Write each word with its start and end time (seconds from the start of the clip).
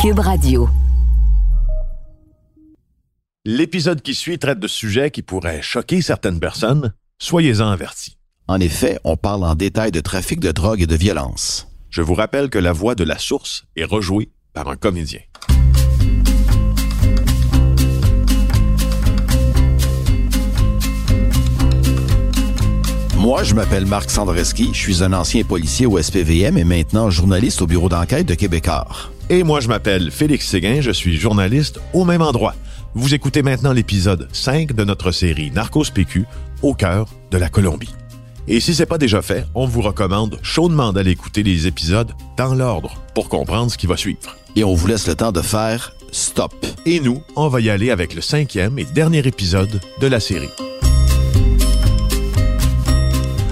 Cube 0.00 0.20
Radio. 0.20 0.68
L'épisode 3.44 4.00
qui 4.00 4.14
suit 4.14 4.38
traite 4.38 4.60
de 4.60 4.68
sujets 4.68 5.10
qui 5.10 5.22
pourraient 5.22 5.60
choquer 5.60 6.02
certaines 6.02 6.38
personnes. 6.38 6.94
Soyez-en 7.18 7.68
avertis. 7.68 8.16
En 8.46 8.60
effet, 8.60 9.00
on 9.02 9.16
parle 9.16 9.42
en 9.42 9.56
détail 9.56 9.90
de 9.90 9.98
trafic 9.98 10.38
de 10.38 10.52
drogue 10.52 10.82
et 10.82 10.86
de 10.86 10.94
violence. 10.94 11.66
Je 11.90 12.00
vous 12.00 12.14
rappelle 12.14 12.48
que 12.48 12.60
la 12.60 12.70
voix 12.70 12.94
de 12.94 13.02
la 13.02 13.18
source 13.18 13.64
est 13.74 13.82
rejouée 13.82 14.30
par 14.52 14.68
un 14.68 14.76
comédien. 14.76 15.20
Moi, 23.16 23.42
je 23.42 23.54
m'appelle 23.54 23.86
Marc 23.86 24.10
Sandreski, 24.10 24.70
je 24.72 24.78
suis 24.78 25.02
un 25.02 25.12
ancien 25.12 25.42
policier 25.42 25.86
au 25.86 26.00
SPVM 26.00 26.56
et 26.56 26.62
maintenant 26.62 27.10
journaliste 27.10 27.62
au 27.62 27.66
bureau 27.66 27.88
d'enquête 27.88 28.26
de 28.26 28.34
Québécois. 28.34 29.10
Et 29.30 29.42
moi, 29.42 29.60
je 29.60 29.68
m'appelle 29.68 30.10
Félix 30.10 30.46
Séguin, 30.46 30.80
je 30.80 30.90
suis 30.90 31.18
journaliste 31.18 31.80
au 31.92 32.06
même 32.06 32.22
endroit. 32.22 32.54
Vous 32.94 33.12
écoutez 33.12 33.42
maintenant 33.42 33.74
l'épisode 33.74 34.26
5 34.32 34.72
de 34.72 34.84
notre 34.84 35.12
série 35.12 35.50
Narcos 35.50 35.90
PQ 35.92 36.24
au 36.62 36.72
cœur 36.72 37.08
de 37.30 37.36
la 37.36 37.50
Colombie. 37.50 37.94
Et 38.46 38.60
si 38.60 38.74
c'est 38.74 38.86
pas 38.86 38.96
déjà 38.96 39.20
fait, 39.20 39.44
on 39.54 39.66
vous 39.66 39.82
recommande 39.82 40.38
chaudement 40.42 40.94
d'aller 40.94 41.10
écouter 41.10 41.42
les 41.42 41.66
épisodes 41.66 42.12
dans 42.38 42.54
l'ordre 42.54 42.94
pour 43.14 43.28
comprendre 43.28 43.70
ce 43.70 43.76
qui 43.76 43.86
va 43.86 43.98
suivre. 43.98 44.34
Et 44.56 44.64
on 44.64 44.74
vous 44.74 44.86
laisse 44.86 45.06
le 45.06 45.14
temps 45.14 45.32
de 45.32 45.42
faire 45.42 45.92
stop. 46.10 46.54
Et 46.86 46.98
nous, 47.00 47.22
on 47.36 47.48
va 47.48 47.60
y 47.60 47.68
aller 47.68 47.90
avec 47.90 48.14
le 48.14 48.22
cinquième 48.22 48.78
et 48.78 48.84
dernier 48.84 49.26
épisode 49.26 49.78
de 50.00 50.06
la 50.06 50.20
série. 50.20 50.48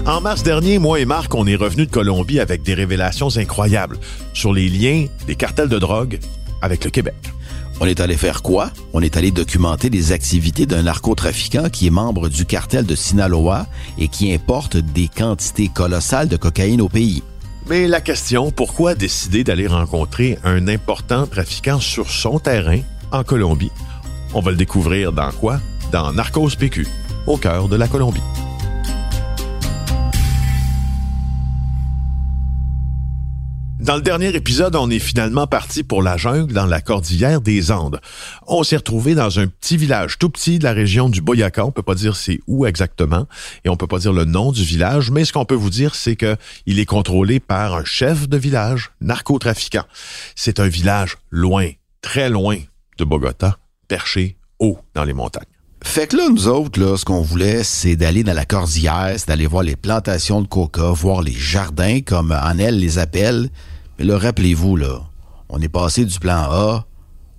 En 0.07 0.21
mars 0.21 0.41
dernier, 0.41 0.79
moi 0.79 1.01
et 1.01 1.05
Marc, 1.05 1.35
on 1.35 1.45
est 1.45 1.57
revenus 1.57 1.87
de 1.87 1.91
Colombie 1.91 2.39
avec 2.39 2.63
des 2.63 2.73
révélations 2.73 3.27
incroyables 3.35 3.97
sur 4.33 4.53
les 4.53 4.69
liens 4.69 5.07
des 5.27 5.35
cartels 5.35 5.67
de 5.67 5.77
drogue 5.79 6.19
avec 6.61 6.85
le 6.85 6.89
Québec. 6.89 7.15
On 7.81 7.85
est 7.85 7.99
allé 7.99 8.15
faire 8.15 8.41
quoi? 8.41 8.71
On 8.93 9.01
est 9.01 9.17
allé 9.17 9.31
documenter 9.31 9.89
les 9.89 10.13
activités 10.13 10.65
d'un 10.65 10.83
narcotrafiquant 10.83 11.67
qui 11.69 11.87
est 11.87 11.91
membre 11.91 12.29
du 12.29 12.45
cartel 12.45 12.85
de 12.85 12.95
Sinaloa 12.95 13.67
et 13.97 14.07
qui 14.07 14.33
importe 14.33 14.77
des 14.77 15.09
quantités 15.09 15.67
colossales 15.67 16.29
de 16.29 16.37
cocaïne 16.37 16.79
au 16.79 16.87
pays. 16.87 17.21
Mais 17.67 17.85
la 17.85 17.99
question, 17.99 18.49
pourquoi 18.49 18.95
décider 18.95 19.43
d'aller 19.43 19.67
rencontrer 19.67 20.39
un 20.45 20.69
important 20.69 21.27
trafiquant 21.27 21.81
sur 21.81 22.09
son 22.09 22.39
terrain 22.39 22.79
en 23.11 23.25
Colombie? 23.25 23.71
On 24.33 24.39
va 24.39 24.51
le 24.51 24.57
découvrir 24.57 25.11
dans 25.11 25.31
quoi? 25.33 25.59
Dans 25.91 26.13
Narcos 26.13 26.51
PQ, 26.57 26.87
au 27.27 27.35
cœur 27.35 27.67
de 27.67 27.75
la 27.75 27.89
Colombie. 27.89 28.23
Dans 33.79 33.95
le 33.95 34.01
dernier 34.01 34.35
épisode, 34.35 34.75
on 34.75 34.89
est 34.89 34.97
finalement 34.97 35.45
parti 35.45 35.83
pour 35.83 36.01
la 36.01 36.17
jungle 36.17 36.51
dans 36.51 36.65
la 36.65 36.81
cordillère 36.81 37.41
des 37.41 37.71
Andes. 37.71 38.01
On 38.47 38.63
s'est 38.63 38.77
retrouvé 38.77 39.13
dans 39.13 39.39
un 39.39 39.45
petit 39.45 39.77
village 39.77 40.17
tout 40.17 40.31
petit 40.31 40.57
de 40.57 40.63
la 40.63 40.73
région 40.73 41.09
du 41.09 41.21
Boyaca. 41.21 41.63
On 41.63 41.71
peut 41.71 41.83
pas 41.83 41.93
dire 41.93 42.15
c'est 42.15 42.39
où 42.47 42.65
exactement 42.65 43.27
et 43.63 43.69
on 43.69 43.77
peut 43.77 43.85
pas 43.85 43.99
dire 43.99 44.13
le 44.13 44.25
nom 44.25 44.51
du 44.51 44.63
village, 44.63 45.11
mais 45.11 45.25
ce 45.25 45.31
qu'on 45.33 45.45
peut 45.45 45.55
vous 45.55 45.69
dire, 45.69 45.93
c'est 45.93 46.15
que 46.15 46.37
il 46.65 46.79
est 46.79 46.85
contrôlé 46.85 47.39
par 47.39 47.75
un 47.75 47.85
chef 47.85 48.27
de 48.27 48.37
village 48.37 48.91
narcotrafiquant. 48.99 49.85
C'est 50.35 50.59
un 50.59 50.67
village 50.67 51.17
loin, 51.29 51.69
très 52.01 52.29
loin 52.31 52.57
de 52.97 53.05
Bogota, 53.05 53.59
perché 53.87 54.37
haut 54.59 54.79
dans 54.95 55.03
les 55.03 55.13
montagnes. 55.13 55.56
Fait 55.87 56.05
que 56.05 56.17
là, 56.17 56.29
nous 56.29 56.47
autres, 56.47 56.79
là, 56.79 56.95
ce 56.95 57.05
qu'on 57.05 57.21
voulait, 57.21 57.63
c'est 57.63 57.95
d'aller 57.95 58.23
dans 58.23 58.35
la 58.35 58.45
cordillère, 58.45 59.15
c'est 59.17 59.29
d'aller 59.29 59.47
voir 59.47 59.63
les 59.63 59.75
plantations 59.75 60.43
de 60.43 60.47
coca, 60.47 60.91
voir 60.91 61.23
les 61.23 61.31
jardins, 61.31 62.01
comme 62.01 62.31
Annelle 62.31 62.77
les 62.77 62.99
appelle. 62.99 63.49
Mais 63.97 64.05
là, 64.05 64.19
rappelez-vous, 64.19 64.75
là, 64.75 65.01
on 65.49 65.59
est 65.59 65.69
passé 65.69 66.05
du 66.05 66.19
plan 66.19 66.51
A 66.51 66.85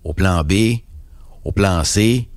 au 0.03 0.13
plan 0.13 0.43
B, 0.43 0.81
au 1.45 1.53
plan 1.53 1.85
C. 1.85 2.29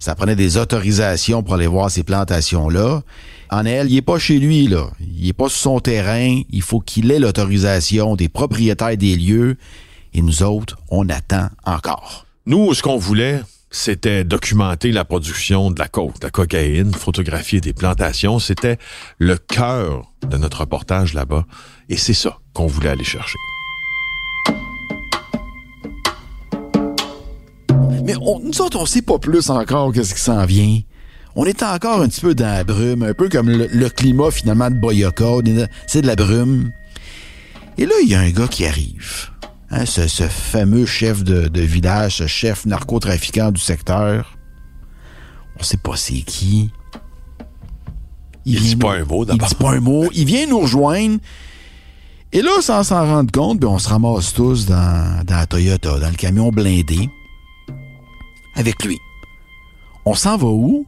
Ça 0.00 0.16
prenait 0.16 0.34
des 0.34 0.56
autorisations 0.56 1.44
pour 1.44 1.54
aller 1.54 1.68
voir 1.68 1.92
ces 1.92 2.02
plantations-là. 2.02 3.02
Annelle, 3.48 3.88
il 3.88 3.98
est 3.98 4.02
pas 4.02 4.18
chez 4.18 4.40
lui, 4.40 4.66
là. 4.66 4.90
Il 5.00 5.28
est 5.28 5.32
pas 5.32 5.48
sur 5.48 5.58
son 5.58 5.80
terrain. 5.80 6.40
Il 6.50 6.62
faut 6.62 6.80
qu'il 6.80 7.12
ait 7.12 7.20
l'autorisation 7.20 8.16
des 8.16 8.28
propriétaires 8.28 8.96
des 8.96 9.14
lieux. 9.14 9.56
Et 10.12 10.22
nous 10.22 10.42
autres, 10.42 10.76
on 10.88 11.08
attend 11.08 11.50
encore. 11.64 12.26
Nous, 12.46 12.74
ce 12.74 12.82
qu'on 12.82 12.96
voulait, 12.96 13.42
c'était 13.70 14.24
documenter 14.24 14.92
la 14.92 15.04
production 15.04 15.70
de 15.70 15.78
la 15.78 15.88
la 16.22 16.30
cocaïne, 16.30 16.92
photographier 16.92 17.60
des 17.60 17.72
plantations. 17.72 18.38
C'était 18.38 18.78
le 19.18 19.36
cœur 19.36 20.10
de 20.26 20.36
notre 20.36 20.60
reportage 20.60 21.14
là-bas. 21.14 21.44
Et 21.88 21.96
c'est 21.96 22.14
ça 22.14 22.38
qu'on 22.54 22.66
voulait 22.66 22.90
aller 22.90 23.04
chercher. 23.04 23.38
Mais 28.04 28.14
on, 28.22 28.40
nous 28.40 28.60
autres, 28.62 28.78
on 28.80 28.86
sait 28.86 29.02
pas 29.02 29.18
plus 29.18 29.50
encore 29.50 29.92
qu'est-ce 29.92 30.14
qui 30.14 30.20
s'en 30.20 30.46
vient. 30.46 30.80
On 31.36 31.44
est 31.44 31.62
encore 31.62 32.00
un 32.00 32.08
petit 32.08 32.22
peu 32.22 32.34
dans 32.34 32.46
la 32.46 32.64
brume, 32.64 33.02
un 33.02 33.12
peu 33.12 33.28
comme 33.28 33.50
le, 33.50 33.88
climat 33.90 34.30
finalement 34.30 34.70
de 34.70 34.80
dans- 34.80 35.68
C'est 35.86 36.02
de 36.02 36.06
la 36.06 36.16
brume. 36.16 36.72
Et 37.76 37.84
là, 37.84 37.92
il 38.02 38.08
y 38.08 38.14
a 38.14 38.20
un 38.20 38.30
gars 38.30 38.48
qui 38.48 38.66
arrive. 38.66 39.28
Hein, 39.70 39.84
ce, 39.84 40.08
ce 40.08 40.24
fameux 40.28 40.86
chef 40.86 41.22
de, 41.24 41.48
de 41.48 41.60
village, 41.60 42.16
ce 42.18 42.26
chef 42.26 42.64
narcotrafiquant 42.64 43.50
du 43.52 43.60
secteur. 43.60 44.36
On 45.58 45.62
sait 45.62 45.76
pas 45.76 45.96
c'est 45.96 46.22
qui. 46.22 46.70
Il 48.46 48.60
dit 48.60 48.68
vient 48.68 48.78
pas 48.78 48.94
un 48.94 49.04
mot, 49.04 49.24
Il 49.24 49.26
d'abord. 49.26 49.48
dit 49.48 49.54
pas 49.56 49.72
un 49.72 49.80
mot. 49.80 50.08
Il 50.14 50.24
vient 50.24 50.46
nous 50.46 50.60
rejoindre. 50.60 51.18
Et 52.32 52.40
là, 52.40 52.50
sans 52.60 52.82
s'en 52.82 53.04
rendre 53.06 53.30
compte, 53.30 53.58
ben, 53.60 53.68
on 53.68 53.78
se 53.78 53.88
ramasse 53.88 54.32
tous 54.32 54.64
dans, 54.66 55.24
dans 55.24 55.36
la 55.36 55.46
Toyota, 55.46 55.98
dans 55.98 56.08
le 56.08 56.14
camion 56.16 56.50
blindé, 56.50 57.08
avec 58.54 58.82
lui. 58.84 58.98
On 60.06 60.14
s'en 60.14 60.36
va 60.38 60.46
où? 60.46 60.86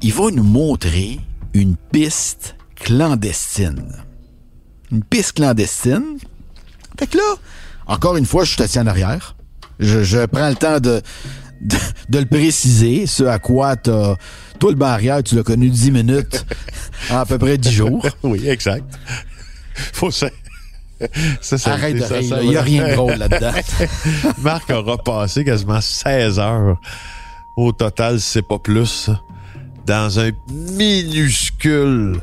Il 0.00 0.12
va 0.12 0.30
nous 0.30 0.42
montrer 0.44 1.20
une 1.52 1.76
piste 1.76 2.56
clandestine. 2.76 3.92
Une 4.92 5.02
piste 5.04 5.32
clandestine. 5.32 6.18
Fait 6.98 7.06
que 7.06 7.16
là, 7.18 7.34
encore 7.86 8.16
une 8.16 8.26
fois, 8.26 8.44
je 8.44 8.52
suis 8.52 8.62
assis 8.62 8.78
en 8.78 8.86
arrière. 8.86 9.36
Je, 9.80 10.02
je 10.04 10.24
prends 10.26 10.48
le 10.48 10.54
temps 10.54 10.78
de, 10.80 11.02
de, 11.62 11.76
de 12.08 12.18
le 12.18 12.26
préciser, 12.26 13.06
ce 13.06 13.24
à 13.24 13.38
quoi 13.38 13.76
t'as... 13.76 14.16
Toi, 14.60 14.70
le 14.70 14.76
barrière, 14.76 15.22
tu 15.22 15.34
l'as 15.34 15.42
connu 15.42 15.68
10 15.68 15.90
minutes 15.90 16.46
en 17.10 17.18
à 17.18 17.26
peu 17.26 17.38
près 17.38 17.58
10 17.58 17.72
jours. 17.72 18.06
Oui, 18.22 18.48
exact. 18.48 18.84
Faut 19.92 20.10
ça. 20.12 20.28
ça, 21.40 21.58
ça- 21.58 21.72
Arrête 21.72 21.96
de 21.96 22.04
rire, 22.04 22.38
il 22.42 22.48
n'y 22.50 22.56
a 22.56 22.62
rien 22.62 22.88
de 22.88 22.94
drôle 22.94 23.14
là-dedans. 23.14 23.52
Marc 24.38 24.70
aura 24.70 24.96
passé 24.98 25.44
quasiment 25.44 25.80
16 25.80 26.38
heures 26.38 26.78
au 27.56 27.72
total, 27.72 28.20
c'est 28.20 28.46
pas 28.46 28.58
plus, 28.60 29.10
dans 29.86 30.18
un 30.20 30.30
minuscule 30.50 32.20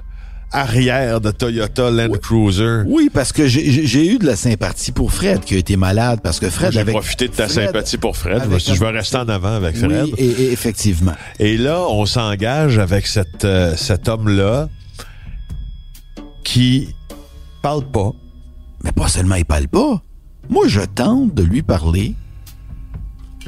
arrière 0.51 1.21
de 1.21 1.31
Toyota 1.31 1.89
Land 1.91 2.11
Cruiser. 2.21 2.81
Oui, 2.85 3.09
parce 3.13 3.31
que 3.31 3.47
j'ai- 3.47 4.05
eu 4.07 4.17
de 4.17 4.25
la 4.25 4.35
sympathie 4.35 4.91
pour 4.91 5.11
Fred 5.11 5.41
qui 5.41 5.55
a 5.55 5.57
été 5.57 5.77
malade 5.77 6.19
parce 6.23 6.39
que 6.39 6.49
Fred 6.49 6.71
J'ai 6.73 6.79
avait 6.81 6.91
profité 6.91 7.27
de 7.27 7.33
ta 7.33 7.47
Fred- 7.47 7.67
sympathie 7.67 7.97
pour 7.97 8.17
Fred. 8.17 8.39
Je 8.43 8.47
me 8.47 8.51
avec 8.51 8.59
suis 8.61 8.71
dit, 8.73 8.77
je 8.77 8.83
un- 8.85 8.91
rester 8.91 9.17
en 9.17 9.29
avant 9.29 9.53
avec 9.55 9.77
Fred. 9.77 10.03
Oui, 10.05 10.13
et, 10.17 10.25
et 10.25 10.51
effectivement. 10.51 11.13
Et 11.39 11.57
là, 11.57 11.79
on 11.87 12.05
s'engage 12.05 12.77
avec 12.79 13.07
cette, 13.07 13.45
euh, 13.45 13.75
cet 13.77 14.09
homme-là 14.09 14.67
qui 16.43 16.89
parle 17.61 17.83
pas. 17.89 18.11
Mais 18.83 18.91
pas 18.91 19.07
seulement 19.07 19.35
il 19.35 19.45
parle 19.45 19.67
pas. 19.67 20.01
Moi, 20.49 20.67
je 20.67 20.81
tente 20.81 21.33
de 21.35 21.43
lui 21.43 21.61
parler. 21.61 22.15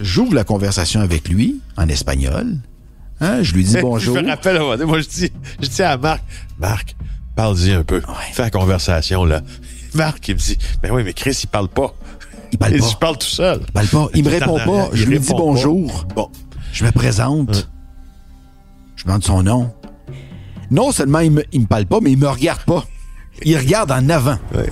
J'ouvre 0.02 0.34
la 0.36 0.44
conversation 0.44 1.02
avec 1.02 1.28
lui 1.30 1.60
en 1.78 1.88
espagnol. 1.90 2.58
Hein, 3.20 3.42
je 3.42 3.54
lui 3.54 3.64
dis 3.64 3.78
bonjour. 3.82 4.16
je 4.18 4.22
me 4.22 4.28
rappelle, 4.30 4.60
moi, 4.86 5.00
je 5.02 5.08
dis, 5.08 5.32
je 5.62 5.68
dis 5.68 5.82
à 5.82 5.98
Marc, 5.98 6.24
Marc, 6.60 6.96
Parle-y 7.36 7.72
un 7.72 7.84
peu. 7.84 7.98
Ouais. 7.98 8.32
Fais 8.32 8.44
la 8.44 8.50
conversation, 8.50 9.26
là. 9.26 9.42
Marc, 9.96 10.28
il 10.28 10.36
me 10.36 10.40
dit, 10.40 10.58
ben 10.82 10.92
oui, 10.92 11.04
mais 11.04 11.14
Chris, 11.14 11.40
il 11.44 11.48
parle 11.48 11.68
pas. 11.68 11.94
Il 12.52 12.58
parle 12.58 12.78
pas. 12.78 12.88
Je 12.88 12.96
parle 12.98 13.18
tout 13.18 13.28
seul. 13.28 13.62
Il 13.68 13.72
parle 13.72 13.88
pas. 13.88 14.08
Il 14.14 14.24
me 14.24 14.30
répond 14.30 14.58
pas. 14.58 14.90
Je 14.94 15.06
lui 15.06 15.20
dis 15.20 15.32
bonjour. 15.32 16.06
Bon. 16.16 16.30
Je 16.72 16.86
me 16.86 16.92
présente. 16.92 17.70
Je 18.96 19.04
demande 19.04 19.24
son 19.24 19.44
nom. 19.44 19.74
Non 20.72 20.92
seulement 20.92 21.20
il 21.20 21.32
me, 21.32 21.44
il 21.52 21.62
me 21.62 21.66
parle 21.68 21.86
pas, 21.86 22.00
mais 22.02 22.12
il 22.12 22.18
me 22.18 22.28
regarde 22.28 22.62
pas. 22.62 22.84
Il 23.44 23.58
regarde 23.58 23.92
en 23.92 24.10
avant. 24.10 24.38
Ouais. 24.56 24.70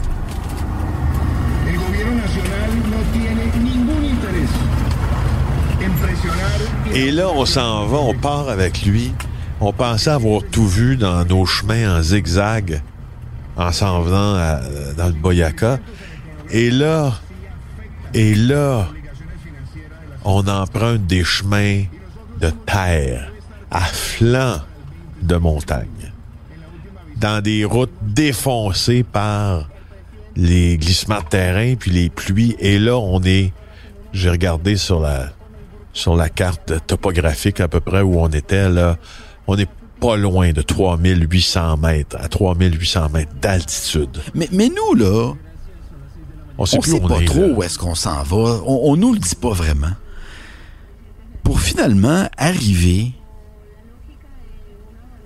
Et 6.93 7.11
là, 7.11 7.29
on 7.33 7.45
s'en 7.45 7.85
va, 7.87 7.97
on 7.97 8.13
part 8.13 8.49
avec 8.49 8.83
lui 8.83 9.13
on 9.63 9.71
pensait 9.71 10.09
avoir 10.09 10.41
tout 10.51 10.67
vu 10.67 10.97
dans 10.97 11.23
nos 11.23 11.45
chemins 11.45 11.97
en 11.97 12.01
zigzag 12.01 12.81
en 13.55 13.71
s'en 13.71 14.01
venant 14.01 14.59
dans 14.97 15.05
le 15.05 15.13
Boyaka. 15.13 15.79
Et 16.49 16.71
là, 16.71 17.13
et 18.15 18.33
là, 18.33 18.87
on 20.25 20.47
emprunte 20.47 21.05
des 21.05 21.23
chemins 21.23 21.83
de 22.39 22.49
terre 22.65 23.31
à 23.69 23.81
flanc 23.81 24.57
de 25.21 25.35
montagne, 25.35 26.11
dans 27.17 27.41
des 27.41 27.63
routes 27.63 27.93
défoncées 28.01 29.03
par 29.03 29.69
les 30.35 30.77
glissements 30.77 31.19
de 31.19 31.27
terrain 31.27 31.75
puis 31.75 31.91
les 31.91 32.09
pluies. 32.09 32.55
Et 32.59 32.79
là, 32.79 32.97
on 32.97 33.21
est, 33.23 33.53
j'ai 34.11 34.31
regardé 34.31 34.75
sur 34.75 34.99
la 34.99 35.29
sur 35.93 36.15
la 36.15 36.29
carte 36.29 36.73
topographique 36.87 37.59
à 37.59 37.67
peu 37.67 37.81
près 37.81 38.01
où 38.01 38.19
on 38.19 38.29
était 38.29 38.69
là, 38.69 38.97
on 39.47 39.57
est 39.57 39.69
pas 39.99 40.17
loin 40.17 40.51
de 40.51 40.61
3800 40.61 41.77
mètres 41.77 42.17
à 42.19 42.27
3800 42.27 43.09
mètres 43.09 43.33
d'altitude. 43.39 44.21
Mais, 44.33 44.49
mais 44.51 44.69
nous 44.69 44.95
là, 44.95 45.33
on 46.57 46.65
sait, 46.65 46.81
sait 46.81 46.99
pas 46.99 47.21
trop 47.23 47.45
où 47.55 47.63
est-ce 47.63 47.77
qu'on 47.77 47.95
s'en 47.95 48.23
va. 48.23 48.61
On, 48.65 48.91
on 48.91 48.95
nous 48.95 49.13
le 49.13 49.19
dit 49.19 49.35
pas 49.35 49.53
vraiment. 49.53 49.91
Pour 51.43 51.59
finalement 51.59 52.27
arriver 52.38 53.13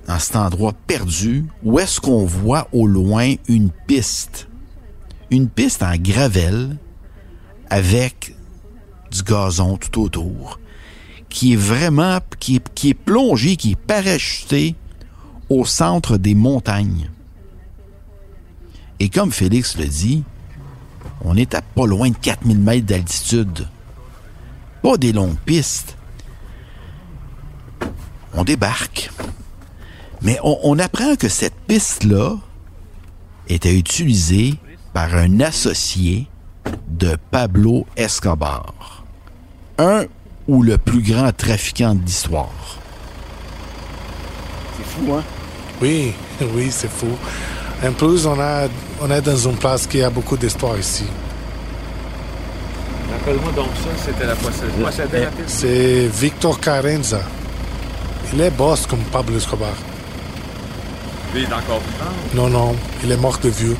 dans 0.08 0.20
cet 0.20 0.36
endroit 0.36 0.74
perdu 0.88 1.46
où 1.64 1.80
est-ce 1.80 2.00
qu'on 2.00 2.26
voit 2.26 2.68
au 2.72 2.86
loin 2.86 3.34
une 3.48 3.70
piste? 3.88 4.48
Une 5.32 5.50
piste 5.50 5.84
en 5.84 5.96
gravelle 5.96 6.78
avec 7.70 8.36
du 9.12 9.24
gazon 9.24 9.78
tout 9.78 10.02
autour 10.02 10.60
qui 11.36 11.52
est 11.52 11.58
vraiment, 11.58 12.20
qui 12.40 12.56
est, 12.56 12.94
plongé, 12.94 13.58
qui 13.58 13.72
est 13.72 13.76
parachuté 13.76 14.74
au 15.50 15.66
centre 15.66 16.16
des 16.16 16.34
montagnes. 16.34 17.10
Et 19.02 19.10
comme 19.10 19.34
Félix 19.34 19.78
le 19.78 19.86
dit, 19.86 20.24
on 21.26 21.36
est 21.36 21.54
à 21.54 21.62
pas 21.62 21.86
loin 21.86 22.10
de 22.10 22.16
4000 22.16 22.58
mètres 22.58 22.86
d'altitude. 22.86 23.68
Pas 24.82 24.96
des 24.96 25.12
longues 25.12 25.38
pistes. 25.46 25.98
On 28.34 28.46
débarque. 28.46 29.12
Mais 30.22 30.40
on, 30.42 30.80
apprend 30.80 31.18
que 31.18 31.28
cette 31.28 31.60
piste-là 31.68 32.38
était 33.50 33.78
utilisée 33.78 34.54
par 34.94 35.14
un 35.14 35.42
associé 35.42 36.28
de 36.88 37.18
Pablo 37.30 37.86
Escobar, 37.98 39.04
un 39.78 40.06
ou 40.48 40.64
le 40.64 40.78
plus 40.78 41.02
grand 41.02 41.32
trafiquant 41.36 41.96
d'histoire. 41.96 42.78
C'est 44.78 44.86
fou, 44.86 45.14
hein? 45.14 45.24
Oui, 45.82 46.14
oui, 46.54 46.70
c'est 46.72 46.90
fou. 46.90 47.08
En 47.86 47.92
plus, 47.92 48.26
on, 48.26 48.40
a, 48.40 48.68
on 49.02 49.12
est 49.12 49.22
dans 49.22 49.36
une 49.38 49.58
place 49.58 49.86
qui 49.88 50.02
a 50.02 50.10
beaucoup 50.10 50.38
d'histoire 50.38 50.78
ici. 50.78 51.04
Rappelle-moi 53.12 53.52
donc 53.56 53.70
ça, 53.84 53.90
c'était 54.06 54.26
la 54.26 54.36
possédée. 54.36 55.28
C'est 55.48 56.08
Victor 56.08 56.60
Carenza. 56.60 57.22
Il 58.34 58.42
est 58.42 58.52
boss 58.52 58.86
comme 58.88 59.00
Pablo 59.12 59.38
Escobar. 59.38 59.74
il 61.36 61.44
est 61.44 61.46
encore 61.48 61.82
Non, 62.34 62.50
non, 62.50 62.76
il 63.04 63.12
est 63.12 63.18
mort 63.18 63.38
de 63.40 63.50
vieux. 63.50 63.78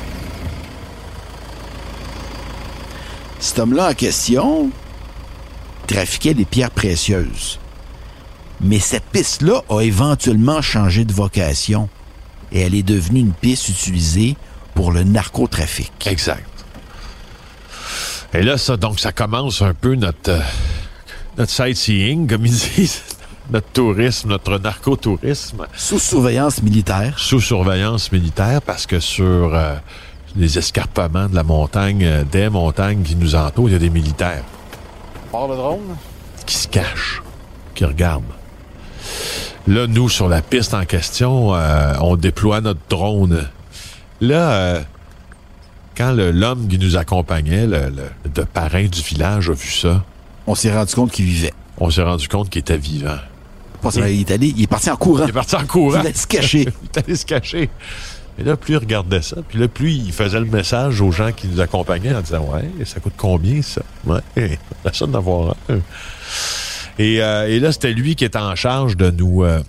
Cet 3.38 3.58
homme-là 3.58 3.90
en 3.90 3.94
question 3.94 4.70
trafiquait 5.86 6.34
des 6.34 6.44
pierres 6.44 6.70
précieuses. 6.70 7.58
Mais 8.60 8.78
cette 8.78 9.04
piste-là 9.04 9.62
a 9.68 9.80
éventuellement 9.82 10.62
changé 10.62 11.04
de 11.04 11.12
vocation 11.12 11.88
et 12.52 12.60
elle 12.60 12.74
est 12.74 12.82
devenue 12.82 13.20
une 13.20 13.32
piste 13.32 13.68
utilisée 13.68 14.36
pour 14.74 14.92
le 14.92 15.02
narcotrafic. 15.04 15.92
Exact. 16.06 16.44
Et 18.34 18.42
là, 18.42 18.58
ça, 18.58 18.76
donc, 18.76 19.00
ça 19.00 19.12
commence 19.12 19.62
un 19.62 19.74
peu 19.74 19.94
notre, 19.94 20.30
euh, 20.30 20.40
notre 21.38 21.50
sightseeing, 21.50 22.26
comme 22.26 22.46
ils 22.46 22.52
disent 22.76 23.02
notre 23.50 23.68
tourisme, 23.68 24.30
notre 24.30 24.58
narcotourisme. 24.58 25.66
Sous 25.74 25.98
surveillance 25.98 26.62
militaire. 26.62 27.18
Sous 27.18 27.40
surveillance 27.40 28.10
militaire, 28.12 28.60
parce 28.62 28.86
que 28.86 29.00
sur 29.00 29.54
euh, 29.54 29.76
les 30.34 30.58
escarpements 30.58 31.28
de 31.28 31.34
la 31.34 31.44
montagne, 31.44 32.04
euh, 32.04 32.24
des 32.24 32.48
montagnes 32.48 33.02
qui 33.02 33.16
nous 33.16 33.34
entourent, 33.34 33.68
il 33.68 33.72
y 33.72 33.76
a 33.76 33.80
des 33.80 33.90
militaires. 33.90 34.42
Par 35.32 35.48
le 35.48 35.56
drone? 35.56 35.96
Qui 36.46 36.56
se 36.56 36.68
cachent, 36.68 37.22
qui 37.74 37.84
regardent. 37.84 38.24
Là, 39.66 39.86
nous, 39.86 40.08
sur 40.08 40.28
la 40.28 40.42
piste 40.42 40.74
en 40.74 40.84
question, 40.84 41.54
euh, 41.54 41.94
on 42.00 42.16
déploie 42.16 42.60
notre 42.60 42.80
drone. 42.88 43.48
Là, 44.20 44.82
quand 45.96 46.12
l'homme 46.12 46.68
qui 46.68 46.78
nous 46.78 46.96
accompagnait, 46.96 47.66
le, 47.66 47.90
le, 48.24 48.44
parrain 48.44 48.84
du 48.84 49.00
village, 49.02 49.50
a 49.50 49.54
vu 49.54 49.70
ça, 49.70 50.04
on 50.46 50.54
s'est 50.54 50.72
rendu 50.72 50.94
compte 50.94 51.10
qu'il 51.10 51.24
vivait. 51.24 51.54
On 51.78 51.90
s'est 51.90 52.02
rendu 52.02 52.28
compte 52.28 52.48
qu'il 52.48 52.60
était 52.60 52.78
vivant. 52.78 53.18
Il 53.94 54.20
est, 54.20 54.30
allé, 54.30 54.52
il 54.56 54.62
est 54.62 54.66
parti 54.66 54.90
en 54.90 54.96
courant. 54.96 55.24
Il 55.24 55.30
est 55.30 55.32
parti 55.32 55.54
en 55.54 55.64
courant. 55.64 56.00
Il 56.00 56.06
allait 56.06 56.14
se 56.14 56.26
cacher. 56.26 56.62
il 56.82 56.86
est 56.86 56.98
allé 56.98 57.16
se 57.16 57.24
cacher. 57.24 57.70
Et 58.38 58.44
là, 58.44 58.56
plus 58.56 58.74
il 58.74 58.78
regardait 58.78 59.22
ça, 59.22 59.36
puis 59.48 59.58
là, 59.58 59.66
plus 59.66 59.92
il 59.92 60.12
faisait 60.12 60.40
le 60.40 60.46
message 60.46 61.00
aux 61.00 61.10
gens 61.10 61.32
qui 61.32 61.48
nous 61.48 61.60
accompagnaient 61.60 62.14
en 62.14 62.20
disant 62.20 62.46
Ouais, 62.52 62.68
ça 62.84 63.00
coûte 63.00 63.14
combien 63.16 63.62
ça? 63.62 63.82
Ouais, 64.04 64.20
la 64.84 64.92
ça 64.92 65.06
d'avoir 65.06 65.56
un. 65.68 65.78
Et, 66.98 67.22
euh, 67.22 67.48
et 67.48 67.60
là, 67.60 67.72
c'était 67.72 67.92
lui 67.92 68.14
qui 68.14 68.24
était 68.24 68.38
en 68.38 68.54
charge 68.54 68.96
de 68.96 69.10
nous 69.10 69.42
euh, 69.42 69.60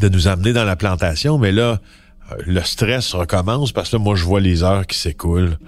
de 0.00 0.08
nous 0.08 0.28
amener 0.28 0.52
dans 0.52 0.64
la 0.64 0.76
plantation, 0.76 1.38
mais 1.38 1.52
là, 1.52 1.78
euh, 2.32 2.36
le 2.46 2.62
stress 2.62 3.14
recommence 3.14 3.72
parce 3.72 3.90
que 3.90 3.96
là, 3.96 4.02
moi, 4.02 4.14
je 4.14 4.24
vois 4.24 4.40
les 4.40 4.62
heures 4.62 4.86
qui 4.86 4.98
s'écoulent. 4.98 5.58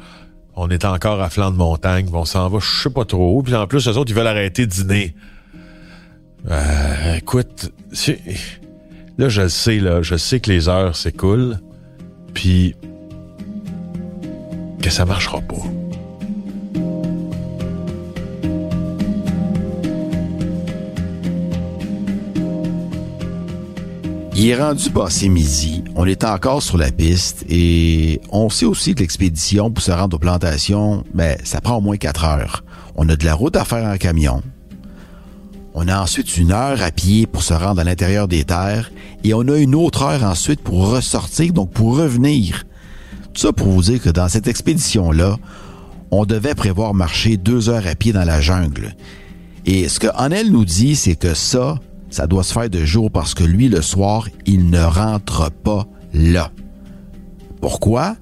On 0.55 0.69
est 0.69 0.85
encore 0.85 1.21
à 1.21 1.31
flanc 1.31 1.51
de 1.51 1.57
montagne, 1.57 2.09
on 2.13 2.25
s'en 2.25 2.49
va, 2.49 2.59
je 2.61 2.83
sais 2.83 2.91
pas 2.91 3.05
trop. 3.05 3.43
Puis 3.43 3.55
en 3.55 3.67
plus, 3.67 3.87
eux 3.89 3.97
autres, 3.97 4.11
ils 4.11 4.15
veulent 4.15 4.27
arrêter 4.27 4.67
de 4.67 4.71
dîner. 4.71 5.15
Euh, 6.51 7.17
écoute, 7.17 7.73
là, 9.19 9.29
je 9.29 9.43
le 9.43 9.49
sais, 9.49 9.79
là, 9.79 10.03
je 10.03 10.17
sais 10.17 10.41
que 10.41 10.51
les 10.51 10.69
heures 10.69 10.97
s'écoulent, 10.97 11.59
puis 12.35 12.75
que 14.81 14.91
ça 14.91 15.05
marchera 15.05 15.41
pas. 15.41 15.57
Il 24.35 24.49
est 24.49 24.57
rendu 24.57 24.91
passé 24.91 25.29
midi, 25.29 25.85
on 25.95 26.05
est 26.05 26.25
encore 26.25 26.65
sur 26.65 26.77
la 26.77 26.91
piste 26.91 27.45
et 27.49 28.21
on 28.31 28.49
sait 28.49 28.67
aussi 28.67 28.93
que 28.95 29.01
l'expédition 29.01 29.71
pour 29.71 29.85
se 29.85 29.93
rendre 29.93 30.17
aux 30.17 30.19
plantations, 30.19 31.05
ben, 31.15 31.37
ça 31.45 31.61
prend 31.61 31.77
au 31.77 31.81
moins 31.81 31.97
quatre 31.97 32.25
heures. 32.25 32.65
On 32.97 33.09
a 33.09 33.15
de 33.15 33.25
la 33.25 33.35
route 33.35 33.55
à 33.55 33.65
faire 33.65 33.87
en 33.87 33.97
camion, 33.99 34.43
on 35.75 35.89
a 35.89 36.01
ensuite 36.01 36.37
une 36.37 36.53
heure 36.53 36.83
à 36.83 36.91
pied 36.91 37.27
pour 37.27 37.43
se 37.43 37.55
rendre 37.55 37.81
à 37.81 37.85
l'intérieur 37.85 38.29
des 38.29 38.45
terres 38.45 38.93
et 39.25 39.33
on 39.33 39.49
a 39.49 39.57
une 39.57 39.75
autre 39.75 40.03
heure 40.03 40.23
ensuite 40.25 40.61
pour 40.61 40.91
ressortir, 40.91 41.53
donc 41.53 41.71
pour 41.71 41.97
revenir. 41.97 42.65
Tout 43.33 43.41
ça 43.41 43.53
pour 43.53 43.69
vous 43.69 43.83
dire 43.83 44.03
que 44.03 44.11
dans 44.11 44.29
cette 44.29 44.49
expédition-là, 44.49 45.39
on 46.11 46.27
devait 46.27 46.55
prévoir 46.55 46.93
marcher 46.93 47.39
deux 47.39 47.71
heures 47.71 47.87
à 47.87 47.95
pied 47.95 48.13
dans 48.13 48.25
la 48.25 48.43
jungle. 48.43 48.95
Et 49.65 49.89
ce 49.89 49.99
que 49.99 50.09
Anel 50.15 50.53
nous 50.53 50.67
dit, 50.67 50.95
c'est 50.95 51.15
que 51.15 51.33
ça, 51.33 51.79
ça 52.11 52.27
doit 52.27 52.43
se 52.43 52.53
faire 52.53 52.69
de 52.69 52.85
jour 52.85 53.11
parce 53.11 53.33
que 53.33 53.45
lui, 53.45 53.71
le 53.71 53.81
soir, 53.81 54.29
il 54.45 54.69
ne 54.69 54.83
rentre 54.83 55.51
pas 55.51 55.87
là. 56.13 56.51
Pourquoi? 57.63 58.17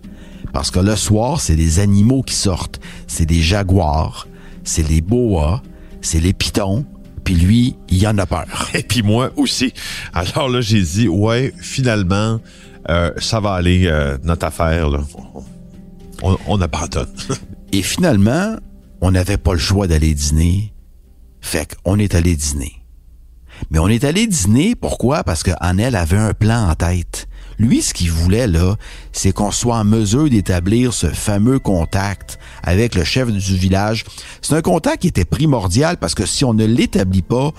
Parce 0.52 0.71
que 0.71 0.78
le 0.78 0.95
soir, 0.95 1.40
c'est 1.40 1.57
des 1.57 1.80
animaux 1.80 2.23
qui 2.23 2.35
sortent. 2.35 2.78
C'est 3.09 3.26
des 3.26 3.40
jaguars, 3.40 4.28
c'est 4.62 4.88
les 4.88 5.00
boas, 5.00 5.62
c'est 6.00 6.21
les 6.21 6.33
pitons, 6.33 6.85
puis 7.30 7.38
lui, 7.38 7.76
il 7.88 8.04
en 8.08 8.18
a 8.18 8.26
peur. 8.26 8.44
Et 8.75 8.82
puis 8.82 9.02
moi 9.02 9.30
aussi. 9.37 9.72
Alors 10.12 10.49
là, 10.49 10.60
j'ai 10.60 10.82
dit, 10.82 11.06
ouais, 11.06 11.54
finalement, 11.60 12.40
euh, 12.88 13.12
ça 13.18 13.38
va 13.38 13.52
aller, 13.52 13.87
euh, 13.87 14.18
notre 14.25 14.46
affaire. 14.46 14.90
Là. 14.90 14.99
On, 16.22 16.37
on 16.49 16.60
abandonne. 16.60 17.06
Et 17.72 17.82
finalement, 17.82 18.56
on 19.00 19.12
n'avait 19.12 19.37
pas 19.37 19.52
le 19.52 19.60
choix 19.60 19.87
d'aller 19.87 20.12
dîner. 20.12 20.72
Fait 21.40 21.76
qu'on 21.84 22.00
est 22.00 22.16
allé 22.16 22.34
dîner. 22.34 22.82
Mais 23.70 23.78
on 23.78 23.87
est 23.87 24.02
allé 24.02 24.26
dîner, 24.26 24.75
pourquoi? 24.75 25.22
Parce 25.22 25.44
que 25.44 25.52
avait 25.60 26.16
un 26.16 26.34
plan 26.34 26.68
en 26.68 26.75
tête. 26.75 27.28
Lui, 27.60 27.80
ce 27.80 27.94
qu'il 27.94 28.10
voulait, 28.10 28.49
là, 28.49 28.75
c'est 29.12 29.30
qu'on 29.30 29.52
soit 29.52 29.76
en 29.76 29.84
mesure 29.84 30.28
d'établir 30.28 30.92
ce 30.92 31.06
fameux 31.06 31.60
contact 31.60 32.39
avec 32.62 32.94
le 32.94 33.04
chef 33.04 33.30
du 33.30 33.56
village. 33.56 34.04
C'est 34.42 34.54
un 34.54 34.62
contact 34.62 35.02
qui 35.02 35.08
était 35.08 35.24
primordial 35.24 35.96
parce 35.96 36.14
que 36.14 36.26
si 36.26 36.44
on 36.44 36.54
ne 36.54 36.64
l'établit 36.64 37.22
pas, 37.22 37.52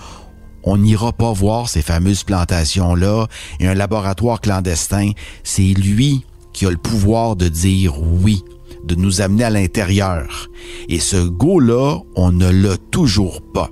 on 0.64 0.76
n'ira 0.76 1.12
pas 1.12 1.32
voir 1.32 1.68
ces 1.68 1.82
fameuses 1.82 2.24
plantations-là 2.24 3.26
et 3.60 3.66
un 3.66 3.74
laboratoire 3.74 4.40
clandestin. 4.40 5.10
C'est 5.42 5.62
lui 5.62 6.24
qui 6.52 6.66
a 6.66 6.70
le 6.70 6.76
pouvoir 6.76 7.36
de 7.36 7.48
dire 7.48 8.00
oui, 8.00 8.44
de 8.84 8.94
nous 8.94 9.20
amener 9.20 9.44
à 9.44 9.50
l'intérieur. 9.50 10.48
Et 10.88 11.00
ce 11.00 11.26
go-là, 11.26 11.98
on 12.14 12.32
ne 12.32 12.48
l'a 12.48 12.76
toujours 12.90 13.42
pas. 13.52 13.70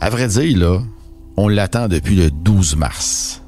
À 0.00 0.10
vrai 0.10 0.28
dire, 0.28 0.58
là, 0.58 0.82
on 1.36 1.48
l'attend 1.48 1.88
depuis 1.88 2.16
le 2.16 2.30
12 2.30 2.76
mars. 2.76 3.42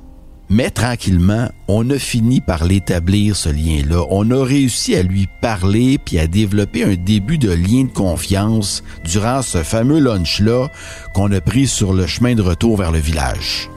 Mais 0.52 0.70
tranquillement, 0.70 1.48
on 1.68 1.88
a 1.90 1.98
fini 1.98 2.40
par 2.40 2.64
l'établir, 2.64 3.36
ce 3.36 3.48
lien-là. 3.48 4.04
On 4.10 4.28
a 4.32 4.44
réussi 4.44 4.96
à 4.96 5.02
lui 5.04 5.28
parler 5.40 5.96
puis 6.04 6.18
à 6.18 6.26
développer 6.26 6.82
un 6.82 6.96
début 6.96 7.38
de 7.38 7.52
lien 7.52 7.84
de 7.84 7.92
confiance 7.92 8.82
durant 9.04 9.42
ce 9.42 9.62
fameux 9.62 10.00
lunch-là 10.00 10.66
qu'on 11.14 11.30
a 11.30 11.40
pris 11.40 11.68
sur 11.68 11.92
le 11.92 12.08
chemin 12.08 12.34
de 12.34 12.42
retour 12.42 12.76
vers 12.76 12.90
le 12.90 12.98
village. 12.98 13.70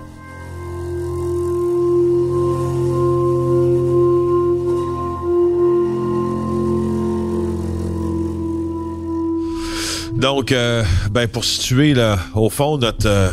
Donc, 10.16 10.52
euh, 10.52 10.84
ben 11.12 11.28
pour 11.28 11.46
situer, 11.46 11.94
au 12.34 12.50
fond, 12.50 12.80
notre... 12.80 13.08
euh, 13.08 13.30